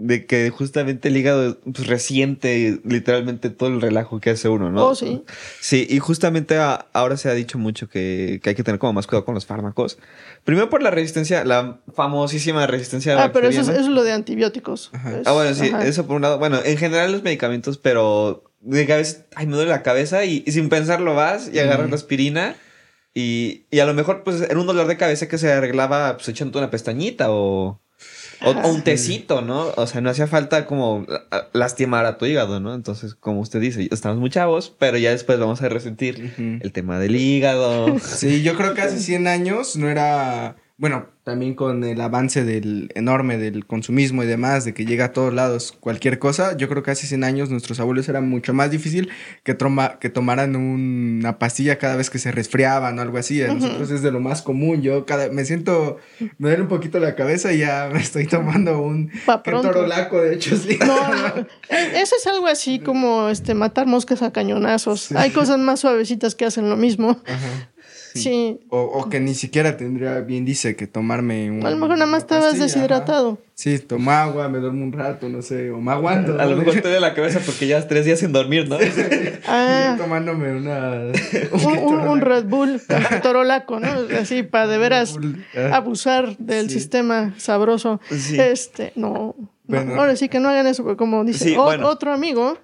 [0.00, 4.86] de que justamente el hígado pues, resiente literalmente todo el relajo que hace uno, ¿no?
[4.86, 5.24] Oh, sí.
[5.60, 6.56] Sí, y justamente
[6.92, 9.98] ahora se ha dicho mucho que, hay que tener como más cuidado con los fármacos.
[10.44, 14.92] Primero por la resistencia, la famosísima resistencia Ah, pero eso es, lo de antibióticos.
[15.24, 16.38] ah, bueno, sí, eso por un lado.
[16.38, 20.24] Bueno, en general los medicamentos, pero de que a veces, ay, me duele la cabeza
[20.24, 22.54] y, sin pensarlo vas y agarras la aspirina.
[23.14, 26.28] Y, y, a lo mejor, pues, era un dolor de cabeza que se arreglaba, pues,
[26.28, 27.80] echando una pestañita o...
[28.44, 29.68] O, un tecito, ¿no?
[29.76, 31.06] O sea, no hacía falta como
[31.52, 32.74] lastimar a tu hígado, ¿no?
[32.74, 36.98] Entonces, como usted dice, estamos muy chavos, pero ya después vamos a resentir el tema
[36.98, 37.98] del hígado.
[37.98, 42.92] Sí, yo creo que hace 100 años no era bueno, también con el avance del
[42.94, 46.84] enorme del consumismo y demás, de que llega a todos lados cualquier cosa, yo creo
[46.84, 49.10] que hace 100 años nuestros abuelos era mucho más difícil
[49.42, 49.56] que,
[50.00, 53.42] que tomaran una pastilla cada vez que se resfriaban o algo así.
[53.42, 54.80] A nosotros es de lo más común.
[54.80, 55.96] Yo cada me siento,
[56.38, 59.10] me duele un poquito la cabeza y ya me estoy tomando un
[59.44, 60.78] torolaco, de hecho, sí.
[60.78, 65.10] No, no, e, eso es algo así como este matar moscas a cañonazos.
[65.10, 67.20] Hay cosas más suavecitas que hacen lo mismo.
[67.26, 67.68] Ajá.
[68.18, 68.60] Sí.
[68.68, 71.66] O, que ni siquiera tendría, bien dice, que tomarme un.
[71.66, 73.38] A lo mejor nada más estabas deshidratado.
[73.54, 76.40] Sí, toma agua, me duermo un rato, no sé, o me aguanto.
[76.40, 78.76] A, lo mejor te de la cabeza porque ya tres días sin dormir, ¿no?
[79.48, 79.96] ah.
[79.98, 81.12] tomándome una.
[82.08, 82.80] Un, Red Bull,
[83.22, 83.88] torolaco, ¿no?
[84.18, 85.16] Así, para de veras
[85.56, 85.76] ah.
[85.76, 88.00] abusar del sistema sabroso.
[88.10, 89.34] Este, no,
[89.70, 92.58] Ahora sí que no hagan eso, como dice otro amigo,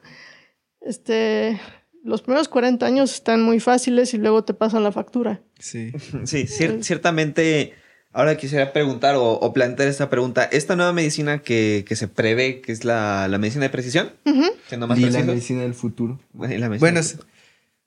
[0.80, 1.60] este
[2.04, 5.40] los primeros 40 años están muy fáciles y luego te pasan la factura.
[5.58, 5.92] Sí.
[6.24, 7.72] Sí, ciertamente.
[8.12, 10.44] Ahora quisiera preguntar o, plantear esta pregunta.
[10.44, 15.62] Esta nueva medicina que, se prevé, que es la, medicina de precisión, y la medicina
[15.62, 16.20] del futuro.
[16.32, 17.00] bueno,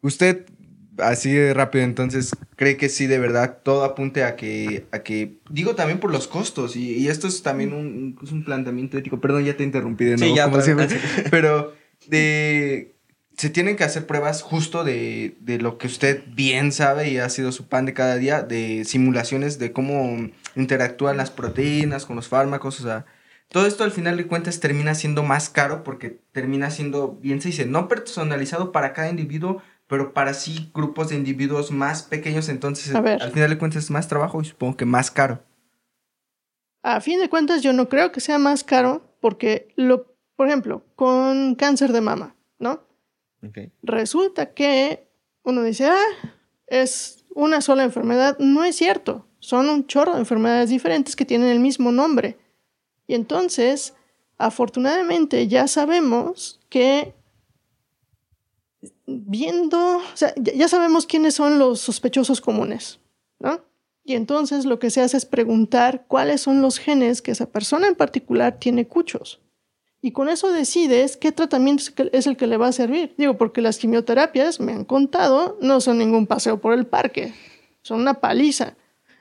[0.02, 0.46] usted,
[0.98, 5.38] así de rápido, entonces, cree que sí, de verdad, todo apunte a que, a que
[5.50, 9.22] digo también por los costos, y, esto es también un, un, planteamiento ético.
[9.22, 10.90] Perdón, ya te interrumpí de nuevo, sí, ya, como siempre,
[11.32, 11.74] pero
[12.08, 12.97] de
[13.38, 17.52] se tienen que hacer pruebas justo de, lo que usted bien sabe y ha sido
[17.52, 22.80] su pan de cada día, de simulaciones de cómo interactúan las proteínas con los fármacos,
[22.80, 23.06] o sea,
[23.50, 27.50] todo esto al final de cuentas termina siendo más caro porque termina siendo, bien se
[27.50, 32.94] dice, no personalizado para cada individuo, pero para sí grupos de individuos más pequeños, entonces
[32.94, 35.44] al final de cuentas es más trabajo y supongo que más caro.
[36.82, 40.84] A fin de cuentas yo no creo que sea más caro porque, lo, por ejemplo,
[40.96, 42.87] con cáncer de mama, ¿no?
[43.84, 45.08] Resulta que
[45.44, 46.34] uno dice, ah,
[46.68, 48.38] es una sola enfermedad.
[48.40, 49.26] No es cierto.
[49.40, 52.38] Son un chorro de enfermedades diferentes que tienen el mismo nombre.
[53.06, 53.94] Y entonces,
[54.38, 57.14] afortunadamente, ya sabemos que
[59.06, 63.00] viendo, o sea, ya sabemos quiénes son los sospechosos comunes,
[63.40, 63.62] ¿no?
[64.04, 67.88] Y entonces lo que se hace es preguntar cuáles son los genes que esa persona
[67.88, 69.42] en particular tiene cuchos.
[70.02, 73.16] Y con eso decides qué tratamiento es el que le va a servir.
[73.18, 77.34] Digo, porque las quimioterapias, me han contado, no son ningún paseo por el parque,
[77.82, 78.76] son una paliza.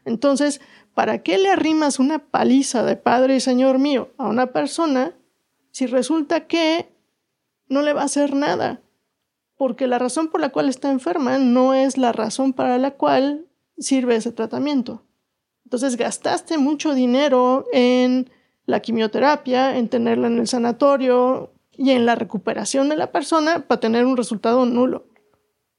[0.04, 0.60] Entonces,
[0.94, 5.14] ¿para qué le arrimas una paliza de Padre y Señor mío a una persona
[5.70, 6.88] si resulta que
[7.68, 8.80] no le va a hacer nada?
[9.56, 13.46] Porque la razón por la cual está enferma no es la razón para la cual
[13.78, 15.02] sirve ese tratamiento.
[15.64, 18.30] Entonces gastaste mucho dinero en
[18.66, 23.80] la quimioterapia, en tenerla en el sanatorio y en la recuperación de la persona para
[23.80, 25.06] tener un resultado nulo.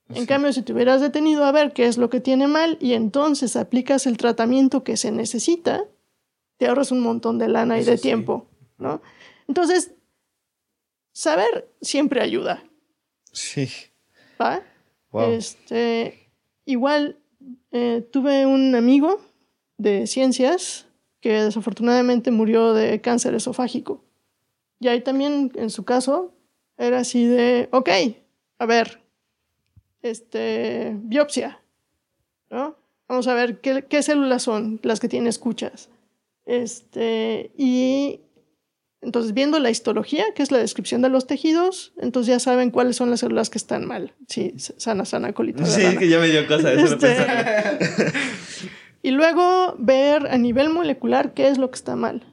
[0.09, 2.93] En cambio, si te hubieras detenido a ver qué es lo que tiene mal y
[2.93, 5.83] entonces aplicas el tratamiento que se necesita,
[6.57, 9.01] te ahorras un montón de lana y de tiempo, ¿no?
[9.49, 9.91] Entonces,
[11.11, 12.63] saber siempre ayuda.
[13.33, 13.69] Sí.
[14.41, 14.61] ¿Va?
[15.27, 16.31] Este,
[16.65, 17.17] igual
[17.71, 19.19] eh, tuve un amigo
[19.77, 20.86] de ciencias
[21.21, 24.03] que desafortunadamente murió de cáncer esofágico.
[24.79, 26.33] Y ahí también, en su caso,
[26.77, 27.89] era así de, ok,
[28.59, 29.01] a ver,
[30.01, 31.61] este, biopsia,
[32.49, 32.77] ¿no?
[33.07, 35.89] Vamos a ver qué, qué células son las que tiene escuchas.
[36.45, 38.21] Este, y
[39.01, 42.95] entonces, viendo la histología, que es la descripción de los tejidos, entonces ya saben cuáles
[42.95, 44.13] son las células que están mal.
[44.27, 45.65] Sí, sana, sana, colita.
[45.65, 46.95] sí, que ya me dio cosa eso.
[46.95, 47.15] Este...
[49.01, 52.25] y luego ver a nivel molecular qué es lo que está mal.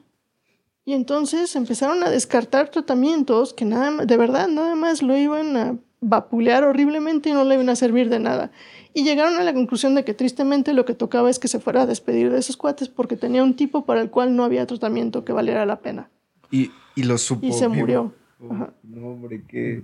[0.85, 5.77] Y entonces empezaron a descartar tratamientos que nada de verdad nada más lo iban a
[5.99, 8.51] vapulear horriblemente y no le iban a servir de nada.
[8.93, 11.81] Y llegaron a la conclusión de que tristemente lo que tocaba es que se fuera
[11.81, 15.25] a despedir de esos cuates porque tenía un tipo para el cual no había tratamiento
[15.25, 16.09] que valiera la pena.
[16.51, 17.45] Y, y lo supo.
[17.45, 18.13] Y se murió.
[18.39, 19.83] No, hombre, qué.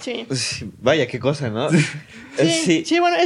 [0.00, 0.26] Sí.
[0.82, 1.70] Vaya, qué cosa, ¿no?
[2.36, 3.00] sí, sí.
[3.00, 3.16] bueno,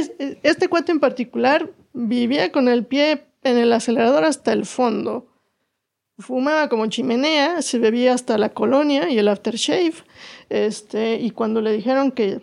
[0.43, 5.27] este cuate en particular vivía con el pie en el acelerador hasta el fondo.
[6.19, 9.95] Fumaba como chimenea, se bebía hasta la colonia y el aftershave.
[10.49, 12.41] Este, y cuando le dijeron que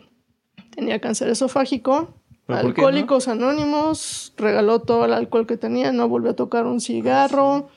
[0.75, 2.15] tenía cáncer esofágico,
[2.49, 7.69] Alcohólicos Anónimos regaló todo el alcohol que tenía, no volvió a tocar un cigarro.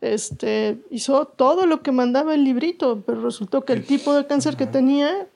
[0.00, 4.56] Este, hizo todo lo que mandaba el librito, pero resultó que el tipo de cáncer
[4.56, 5.28] que tenía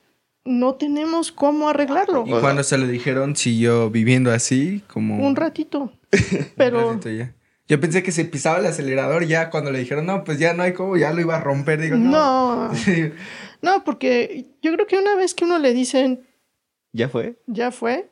[0.45, 2.25] no tenemos cómo arreglarlo.
[2.27, 5.25] Y cuando se lo dijeron, siguió viviendo así, como...
[5.25, 5.93] Un ratito.
[6.57, 6.99] Pero...
[7.69, 10.63] Yo pensé que se pisaba el acelerador ya cuando le dijeron, no, pues ya no
[10.63, 11.81] hay cómo, ya lo iba a romper.
[11.81, 12.71] Digo, no.
[13.63, 16.27] No, porque yo creo que una vez que uno le dicen...
[16.93, 17.41] ¿Ya fue?
[17.47, 18.11] Ya fue.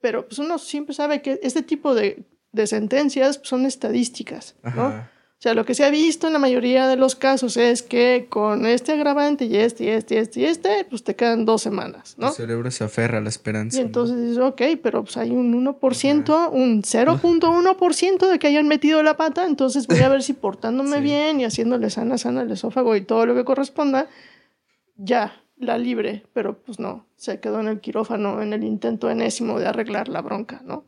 [0.00, 5.08] Pero pues uno siempre sabe que este tipo de, de sentencias son estadísticas, ¿no?
[5.40, 8.26] O sea, lo que se ha visto en la mayoría de los casos es que
[8.28, 11.62] con este agravante y este y este y este y este, pues te quedan dos
[11.62, 12.26] semanas, ¿no?
[12.26, 13.78] El cerebro se aferra a la esperanza.
[13.78, 19.02] Y entonces dices, ok, pero pues hay un 1%, un 0.1% de que hayan metido
[19.02, 22.94] la pata, entonces voy a ver si portándome bien y haciéndole sana, sana el esófago
[22.94, 24.08] y todo lo que corresponda,
[24.96, 29.58] ya, la libre, pero pues no, se quedó en el quirófano en el intento enésimo
[29.58, 30.84] de arreglar la bronca, ¿no?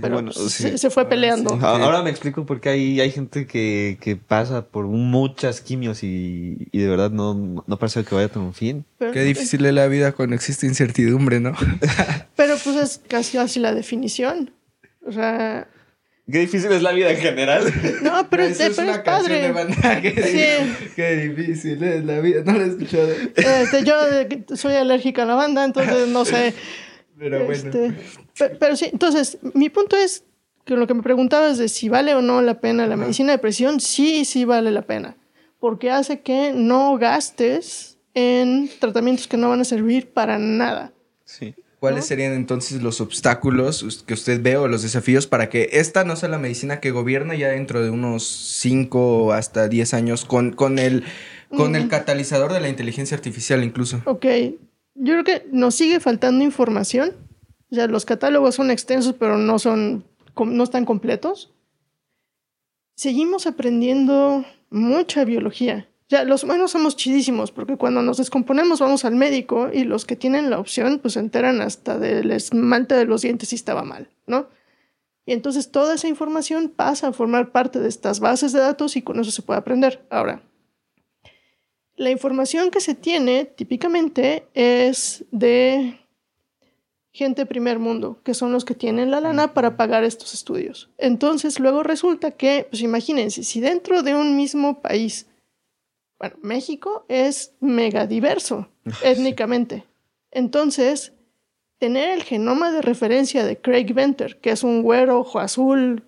[0.00, 1.54] Pero bueno, pues, se, fue peleando.
[1.62, 6.68] Ahora me explico por qué hay, hay gente que, que pasa por muchas quimios y,
[6.72, 8.84] y de verdad no, no, parece que vaya a tener un fin.
[8.98, 11.52] qué difícil es la vida cuando existe incertidumbre, ¿no?
[12.36, 14.50] pero pues es casi así la definición.
[15.06, 15.68] O sea...
[16.30, 17.72] Qué difícil es la vida en general.
[18.02, 19.40] No, pero, es, una padre.
[19.40, 20.00] De banda.
[20.02, 20.90] Qué, sí.
[20.94, 22.42] qué difícil es la vida.
[22.44, 23.08] No lo he escuchado.
[23.34, 23.94] Este, yo
[24.54, 26.52] soy alérgica a la banda, entonces no sé.
[27.18, 27.52] Pero bueno.
[27.52, 27.94] Este,
[28.58, 30.24] pero, sí, entonces, mi punto es
[30.64, 33.38] que lo que me preguntabas de si vale o no la pena la medicina de
[33.38, 35.16] presión, sí, sí vale la pena.
[35.58, 40.92] Porque hace que no gastes en tratamientos que no van a servir para nada.
[41.24, 41.54] Sí.
[41.80, 46.16] ¿Cuáles serían entonces los obstáculos que usted ve o los desafíos para que esta no
[46.16, 50.80] sea la medicina que gobierna ya dentro de unos 5 hasta 10 años con, con,
[50.80, 51.04] el,
[51.56, 54.02] con el catalizador de la inteligencia artificial incluso?
[54.06, 54.26] Ok,
[54.98, 57.12] yo creo que nos sigue faltando información.
[57.70, 60.04] O sea, los catálogos son extensos, pero no son,
[60.36, 61.52] no están completos.
[62.94, 69.14] Seguimos aprendiendo mucha biología Ya, los humanos somos chidísimos porque cuando nos descomponemos vamos al
[69.14, 73.22] médico y los que tienen la opción pues se enteran hasta del esmalte de los
[73.22, 74.48] dientes si estaba mal, ¿no?
[75.24, 79.02] Y entonces toda esa información pasa a formar parte de estas bases de datos y
[79.02, 80.06] con eso se puede aprender.
[80.10, 80.42] Ahora,
[81.98, 85.98] la información que se tiene típicamente es de
[87.12, 90.88] gente primer mundo, que son los que tienen la lana para pagar estos estudios.
[90.96, 95.26] Entonces luego resulta que, pues imagínense, si dentro de un mismo país,
[96.20, 98.68] bueno, México es mega diverso
[99.02, 99.84] étnicamente.
[100.30, 101.12] Entonces,
[101.78, 106.04] tener el genoma de referencia de Craig Venter, que es un güero, ojo azul,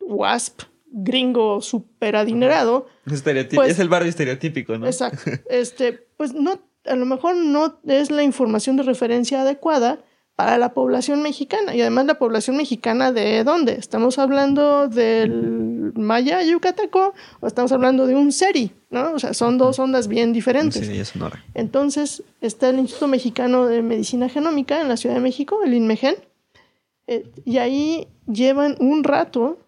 [0.00, 0.62] wasp,
[0.94, 2.86] gringo súper adinerado.
[3.04, 4.86] Pues es el barrio estereotípico, ¿no?
[4.86, 5.30] Exacto.
[5.50, 9.98] Este, pues no, a lo mejor no es la información de referencia adecuada
[10.36, 11.74] para la población mexicana.
[11.74, 13.72] Y además la población mexicana de dónde?
[13.74, 18.72] ¿Estamos hablando del Maya Yucateco o estamos hablando de un Seri?
[18.90, 19.12] ¿no?
[19.12, 20.86] O sea, son dos ondas bien diferentes.
[20.86, 21.12] Sí, es
[21.54, 26.16] Entonces está el Instituto Mexicano de Medicina Genómica en la Ciudad de México, el INMEGEN,
[27.06, 29.58] eh, y ahí llevan un rato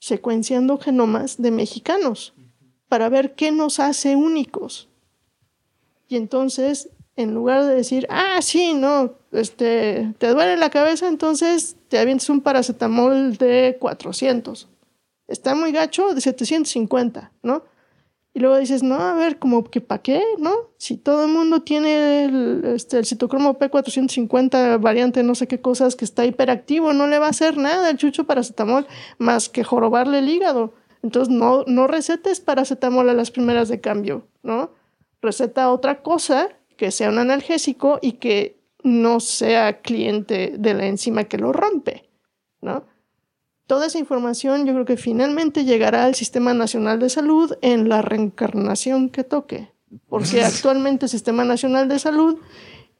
[0.00, 2.34] secuenciando genomas de mexicanos
[2.88, 4.88] para ver qué nos hace únicos.
[6.08, 11.76] Y entonces, en lugar de decir, ah, sí, no, este, te duele la cabeza, entonces
[11.88, 14.68] te avientes un paracetamol de 400.
[15.28, 17.62] Está muy gacho, de 750, ¿no?
[18.32, 20.52] Y luego dices, no, a ver, como que para qué, ¿no?
[20.76, 25.96] Si todo el mundo tiene el, este, el citocromo P450 variante no sé qué cosas
[25.96, 28.86] que está hiperactivo, no le va a hacer nada el chucho paracetamol
[29.18, 30.74] más que jorobarle el hígado.
[31.02, 34.70] Entonces no, no recetes paracetamol a las primeras de cambio, ¿no?
[35.20, 41.24] Receta otra cosa que sea un analgésico y que no sea cliente de la enzima
[41.24, 42.08] que lo rompe,
[42.60, 42.84] ¿no?
[43.70, 48.02] Toda esa información yo creo que finalmente llegará al Sistema Nacional de Salud en la
[48.02, 49.70] reencarnación que toque,
[50.08, 52.36] porque actualmente el Sistema Nacional de Salud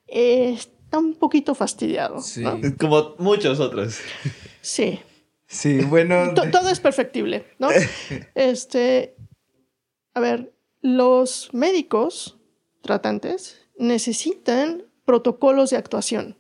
[0.06, 2.22] está un poquito fastidiado.
[2.78, 3.98] Como muchos otros.
[4.60, 5.00] Sí.
[5.48, 6.34] Sí, bueno.
[6.34, 7.70] todo es perfectible, ¿no?
[8.36, 9.16] Este,
[10.14, 10.52] a ver,
[10.82, 12.38] los médicos
[12.80, 16.38] tratantes necesitan protocolos de actuación,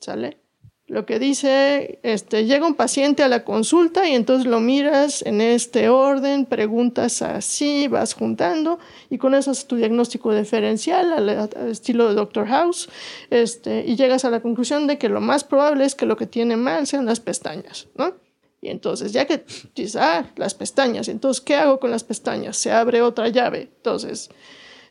[0.00, 0.38] ¿sale?
[0.86, 5.40] Lo que dice, este, llega un paciente a la consulta y entonces lo miras en
[5.40, 8.78] este orden, preguntas así, vas juntando
[9.08, 12.46] y con eso haces tu diagnóstico diferencial al, estilo de Dr.
[12.48, 12.90] House
[13.30, 16.26] este, y llegas a la conclusión de que lo más probable es que lo que
[16.26, 18.16] tiene mal sean las pestañas, ¿no?
[18.60, 22.58] Y entonces, ya que dices, ah, las pestañas, entonces, ¿qué hago con las pestañas?
[22.58, 23.70] Se abre otra llave.
[23.76, 24.30] Entonces,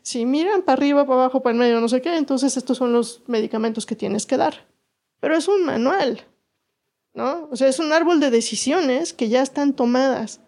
[0.02, 2.92] si miran para arriba, para abajo, para el medio, no sé qué, entonces estos son
[2.92, 4.73] los medicamentos que tienes que dar
[5.24, 6.20] pero es un manual,
[7.14, 7.48] ¿no?
[7.50, 10.42] O sea, es un árbol de decisiones que ya están tomadas.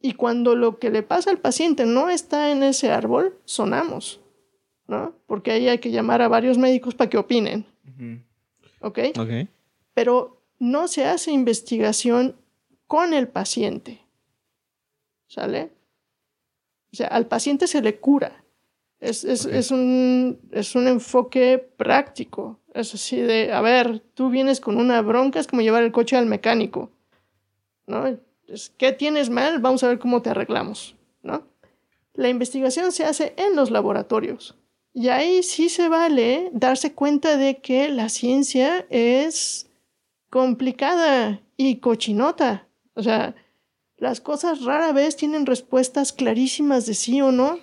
[0.00, 4.22] Y cuando lo que le pasa al paciente no está en ese árbol, sonamos,
[4.86, 5.14] ¿no?
[5.26, 7.66] Porque ahí hay que llamar a varios médicos para que opinen.
[8.80, 9.00] ¿Ok?
[9.18, 9.50] Ok.
[9.92, 12.36] Pero no se hace investigación
[12.86, 14.00] con el paciente.
[15.26, 15.72] ¿Sale?
[16.90, 18.43] O sea, al paciente se le cura.
[19.04, 22.58] Es, es, es, un, es un enfoque práctico.
[22.72, 26.16] Es así de, a ver, tú vienes con una bronca, es como llevar el coche
[26.16, 26.90] al mecánico,
[27.86, 28.18] ¿no?
[28.78, 29.58] ¿Qué tienes mal?
[29.58, 31.46] Vamos a ver cómo te arreglamos, ¿no?
[32.14, 34.56] La investigación se hace en los laboratorios.
[34.94, 39.68] Y ahí sí se vale darse cuenta de que la ciencia es
[40.30, 42.68] complicada y cochinota.
[42.94, 43.34] O sea,
[43.98, 47.58] las cosas rara vez tienen respuestas clarísimas de sí o no.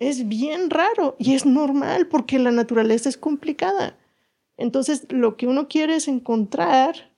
[0.00, 3.96] Es bien raro y es normal porque la naturaleza es complicada.
[4.56, 7.12] Entonces, lo que uno quiere es encontrar,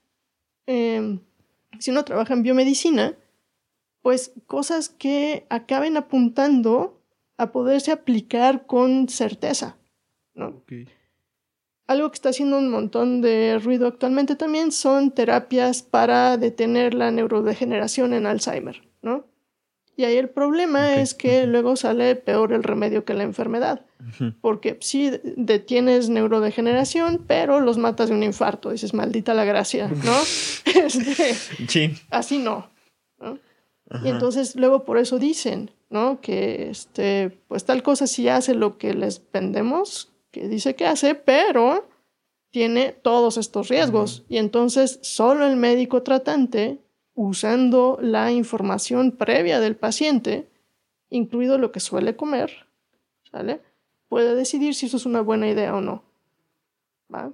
[0.67, 1.19] em,
[1.79, 3.15] si uno trabaja en biomedicina,
[4.01, 7.01] pues cosas que acaben apuntando
[7.37, 9.77] a poderse aplicar con certeza.
[10.35, 10.61] ¿no?
[11.87, 17.11] Algo que está haciendo un montón de ruido actualmente también son terapias para detener la
[17.11, 19.25] neurodegeneración en Alzheimer, ¿no?
[19.95, 23.85] Y ahí el problema es que luego sale peor el remedio que la enfermedad.
[24.41, 28.71] Porque sí detienes neurodegeneración, pero los matas de un infarto.
[28.71, 30.17] Dices, maldita la gracia, ¿no?
[30.65, 31.35] este,
[32.09, 32.69] Así no.
[34.03, 36.19] Y entonces luego por eso dicen, ¿no?
[36.19, 41.13] Que este, pues tal cosa sí hace lo que les vendemos, que dice que hace,
[41.15, 41.87] pero
[42.49, 44.23] tiene todos estos riesgos.
[44.27, 46.79] Y entonces solo el médico tratante
[47.15, 50.47] usando la información previa del paciente,
[51.09, 52.67] incluido lo que suele comer,
[53.31, 53.61] ¿sale?
[54.09, 56.03] Puede decidir si eso es una buena idea o no.
[57.13, 57.31] ¿Va?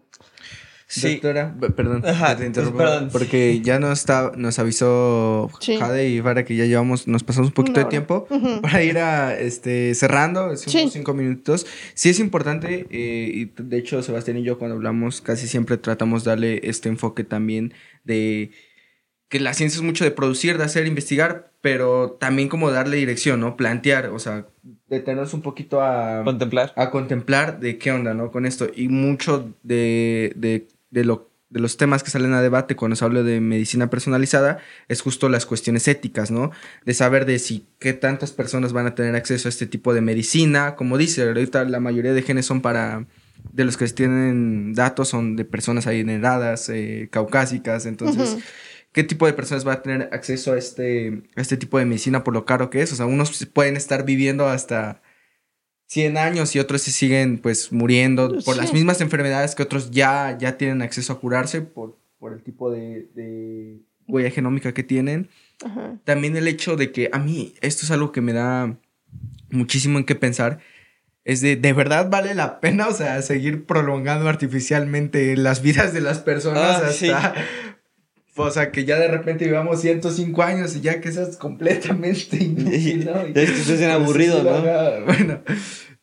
[0.91, 1.13] Sí.
[1.13, 6.65] Doctora, perdón, te interrumpo, porque ya nos está, nos avisó Jade y para que ya
[6.65, 8.25] llevamos, nos pasamos un poquito de tiempo
[8.63, 11.67] para ir a este cerrando, cinco minutos.
[11.93, 16.23] Sí es importante, eh, y de hecho Sebastián y yo cuando hablamos casi siempre tratamos
[16.23, 17.71] de darle este enfoque también
[18.03, 18.49] de
[19.29, 23.39] que la ciencia es mucho de producir, de hacer, investigar, pero también como darle dirección,
[23.39, 23.55] ¿no?
[23.55, 24.47] Plantear, o sea,
[24.87, 26.23] detenernos un poquito a...
[26.23, 26.73] Contemplar.
[26.75, 28.31] A contemplar de qué onda, ¿no?
[28.31, 28.67] Con esto.
[28.75, 33.05] Y mucho de, de, de, lo, de los temas que salen a debate cuando se
[33.05, 34.57] habla de medicina personalizada
[34.87, 36.49] es justo las cuestiones éticas, ¿no?
[36.83, 40.01] De saber de si qué tantas personas van a tener acceso a este tipo de
[40.01, 40.75] medicina.
[40.75, 43.05] Como dice, ahorita la mayoría de genes son para
[43.53, 48.37] de los que tienen datos son de personas adineradas, eh, caucásicas, entonces
[48.91, 52.33] qué tipo de personas va a tener acceso a este, este tipo de medicina por
[52.33, 52.91] lo caro que es.
[52.91, 55.01] O sea, unos pueden estar viviendo hasta
[55.87, 60.37] 100 años y otros se siguen pues muriendo por las mismas enfermedades que otros ya,
[60.39, 65.29] ya tienen acceso a curarse por, por el tipo de, de huella genómica que tienen.
[66.05, 68.77] También el hecho de que a mí esto es algo que me da
[69.49, 70.59] muchísimo en qué pensar.
[71.25, 76.01] Es de, ¿de verdad vale la pena, o sea, seguir prolongando artificialmente las vidas de
[76.01, 77.35] las personas ah, hasta,
[78.43, 83.05] o sea, que ya de repente vivamos 105 años y ya que seas completamente inútil,
[83.05, 83.27] ¿no?
[83.27, 85.05] Y, es que aburrido, ¿no?
[85.05, 85.41] bueno,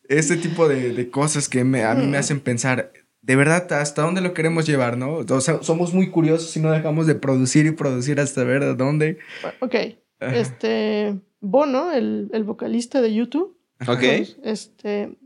[0.07, 4.33] ese tipo de, cosas que a mí me hacen pensar, de verdad, ¿hasta dónde lo
[4.33, 5.17] queremos llevar, no?
[5.17, 8.73] O sea, somos muy curiosos y no dejamos de producir y producir hasta ver a
[8.73, 9.17] dónde.
[9.59, 9.75] Ok.
[10.19, 13.57] Este, Bono, el, el vocalista de YouTube.
[13.85, 14.03] Ok.
[14.43, 15.17] Este,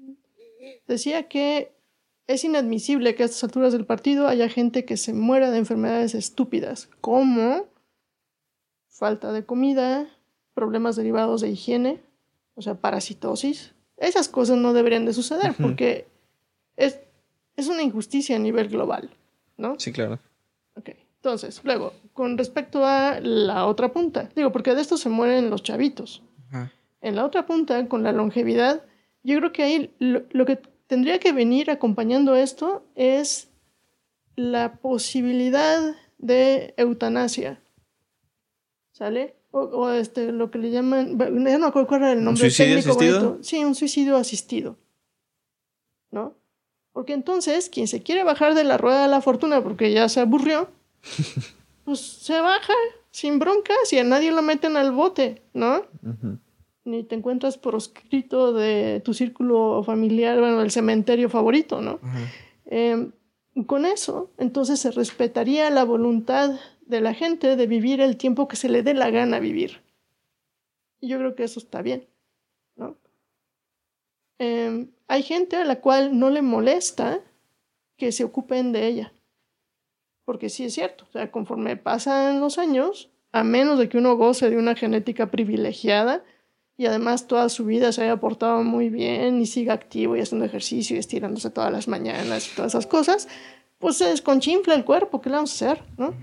[0.88, 1.72] decía que
[2.28, 6.15] es inadmisible que a estas alturas del partido haya gente que se muera de enfermedades
[6.15, 7.65] estúpidas, como
[8.88, 10.07] falta de comida,
[10.53, 12.01] problemas derivados de higiene,
[12.55, 13.74] o sea, parasitosis.
[13.97, 16.07] Esas cosas no deberían de suceder porque
[16.76, 16.99] es,
[17.55, 19.09] es una injusticia a nivel global,
[19.57, 19.80] ¿no?
[19.80, 20.19] Sí, claro.
[20.76, 25.49] Ok, entonces, luego, con respecto a la otra punta, digo, porque de esto se mueren
[25.49, 26.24] los chavitos.
[27.01, 28.84] En la otra punta, con la longevidad,
[29.24, 30.61] yo creo que ahí lo que
[30.91, 33.47] tendría que venir acompañando esto es
[34.35, 37.61] la posibilidad de eutanasia.
[38.91, 39.37] ¿Sale?
[39.51, 42.79] O, este, lo que le llaman, ya no acuerdo cuál era el nombre ¿Un suicidio
[42.79, 43.37] asistido?
[43.41, 44.75] Sí, un suicidio asistido.
[46.09, 46.35] ¿No?
[46.91, 50.19] Porque entonces, quien se quiere bajar de la rueda de la fortuna porque ya se
[50.19, 50.69] aburrió,
[51.85, 52.73] pues se baja
[53.11, 55.85] sin broncas y a nadie lo meten al bote, ¿no?
[56.84, 61.99] Ni te encuentras proscrito de tu círculo familiar, bueno, el cementerio favorito, ¿no?
[62.65, 63.11] Em,
[63.67, 68.55] con eso, entonces se respetaría la voluntad de la gente de vivir el tiempo que
[68.55, 69.82] se le dé la gana vivir.
[70.99, 72.07] Y yo creo que eso está bien,
[72.75, 72.97] ¿no?
[74.39, 77.19] Em, hay gente a la cual no le molesta
[77.97, 79.13] que se ocupen de ella.
[80.25, 84.15] Porque sí es cierto, o sea, conforme pasan los años, a menos de que uno
[84.15, 86.23] goce de una genética privilegiada,
[86.82, 90.45] y además toda su vida se haya portado muy bien y siga activo y haciendo
[90.45, 93.27] ejercicio y estirándose todas las mañanas y todas esas cosas,
[93.77, 95.84] pues se desconchinfla el cuerpo, ¿qué le vamos a hacer?
[95.95, 96.15] ¿no?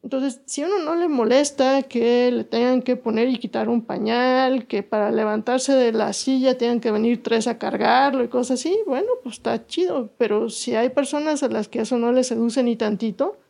[0.00, 3.82] Entonces, si a uno no le molesta que le tengan que poner y quitar un
[3.82, 8.60] pañal, que para levantarse de la silla tengan que venir tres a cargarlo y cosas
[8.60, 10.12] así, bueno, pues está chido.
[10.18, 13.40] Pero si hay personas a las que eso no les seduce ni tantito,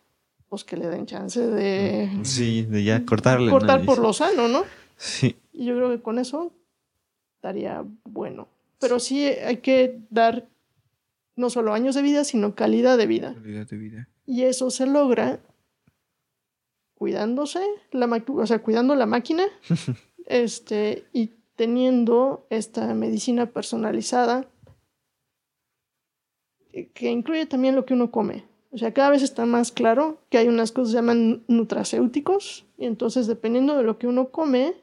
[0.48, 2.08] pues que le den chance de...
[2.22, 3.50] Sí, de ya cortarle.
[3.50, 4.64] Cortar por lo sano, ¿no?
[4.96, 5.36] Sí.
[5.58, 6.52] Y yo creo que con eso
[7.34, 8.46] estaría bueno.
[8.78, 10.46] Pero sí hay que dar
[11.34, 13.34] no solo años de vida, sino calidad de vida.
[13.34, 14.08] Calidad de vida.
[14.24, 15.40] Y eso se logra
[16.94, 19.46] cuidándose, la o sea, cuidando la máquina
[20.26, 24.48] este, y teniendo esta medicina personalizada
[26.94, 28.44] que incluye también lo que uno come.
[28.70, 32.64] O sea, cada vez está más claro que hay unas cosas que se llaman nutracéuticos
[32.76, 34.76] y entonces dependiendo de lo que uno come,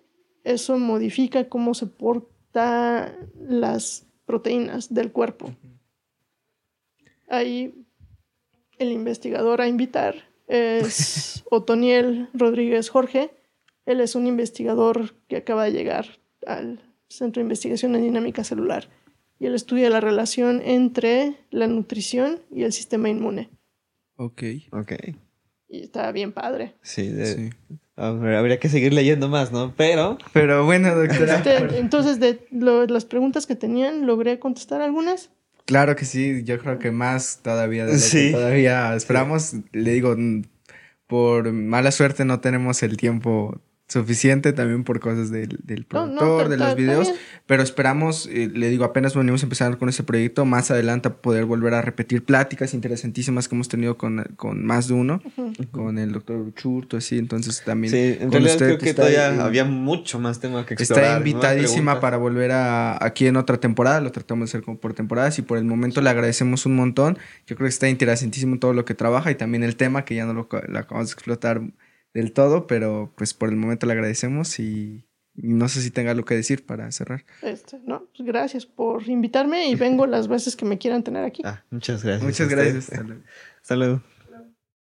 [0.45, 5.53] eso modifica cómo se portan las proteínas del cuerpo.
[7.27, 7.73] Ahí
[8.77, 13.31] el investigador a invitar es Otoniel Rodríguez Jorge.
[13.85, 18.87] Él es un investigador que acaba de llegar al Centro de Investigación en Dinámica Celular
[19.39, 23.49] y él estudia la relación entre la nutrición y el sistema inmune.
[24.15, 24.43] Ok.
[24.71, 24.93] Ok.
[25.67, 26.75] Y está bien padre.
[26.81, 27.49] Sí, sí.
[27.95, 29.73] Habría que seguir leyendo más, ¿no?
[29.75, 30.17] Pero.
[30.33, 31.37] Pero bueno, doctora.
[31.37, 35.29] Este, entonces, de las preguntas que tenían, ¿logré contestar algunas?
[35.65, 39.53] Claro que sí, yo creo que más todavía de lo que todavía esperamos.
[39.71, 40.15] Le digo,
[41.07, 46.17] por mala suerte no tenemos el tiempo suficiente también por cosas del, del No, no,
[46.17, 47.13] productor, de los videos,
[47.45, 51.45] pero esperamos, eh, le digo, apenas venimos a empezar con este proyecto, más adelante poder
[51.45, 55.21] volver a repetir pláticas interesantísimas que hemos tenido con, con más de uno,
[55.71, 59.01] con el doctor Uchurto, así, entonces también Sí, en con realidad usted creo que está,
[59.03, 61.05] todavía eh, había mucho más tema que explorar.
[61.05, 64.01] Está invitadísima para volver a aquí en otra temporada.
[64.01, 67.17] Lo tratamos de hacer como por temporadas y por el momento le agradecemos un montón.
[67.47, 70.25] Yo creo que está interesantísimo todo lo que trabaja y también el tema que ya
[70.25, 71.61] no lo, lo acabamos de explotar
[72.15, 75.05] del todo, pero pues por el momento le agradecemos y,
[75.35, 77.25] no sé si tenga algo que decir para cerrar.
[77.41, 81.43] Este, no, pues gracias por invitarme y vengo las veces que me quieran tener aquí.
[81.45, 82.23] Ah, muchas gracias.
[82.23, 82.89] Muchas gracias.
[82.89, 83.21] Hasta luego.
[83.61, 84.14] Hasta luego.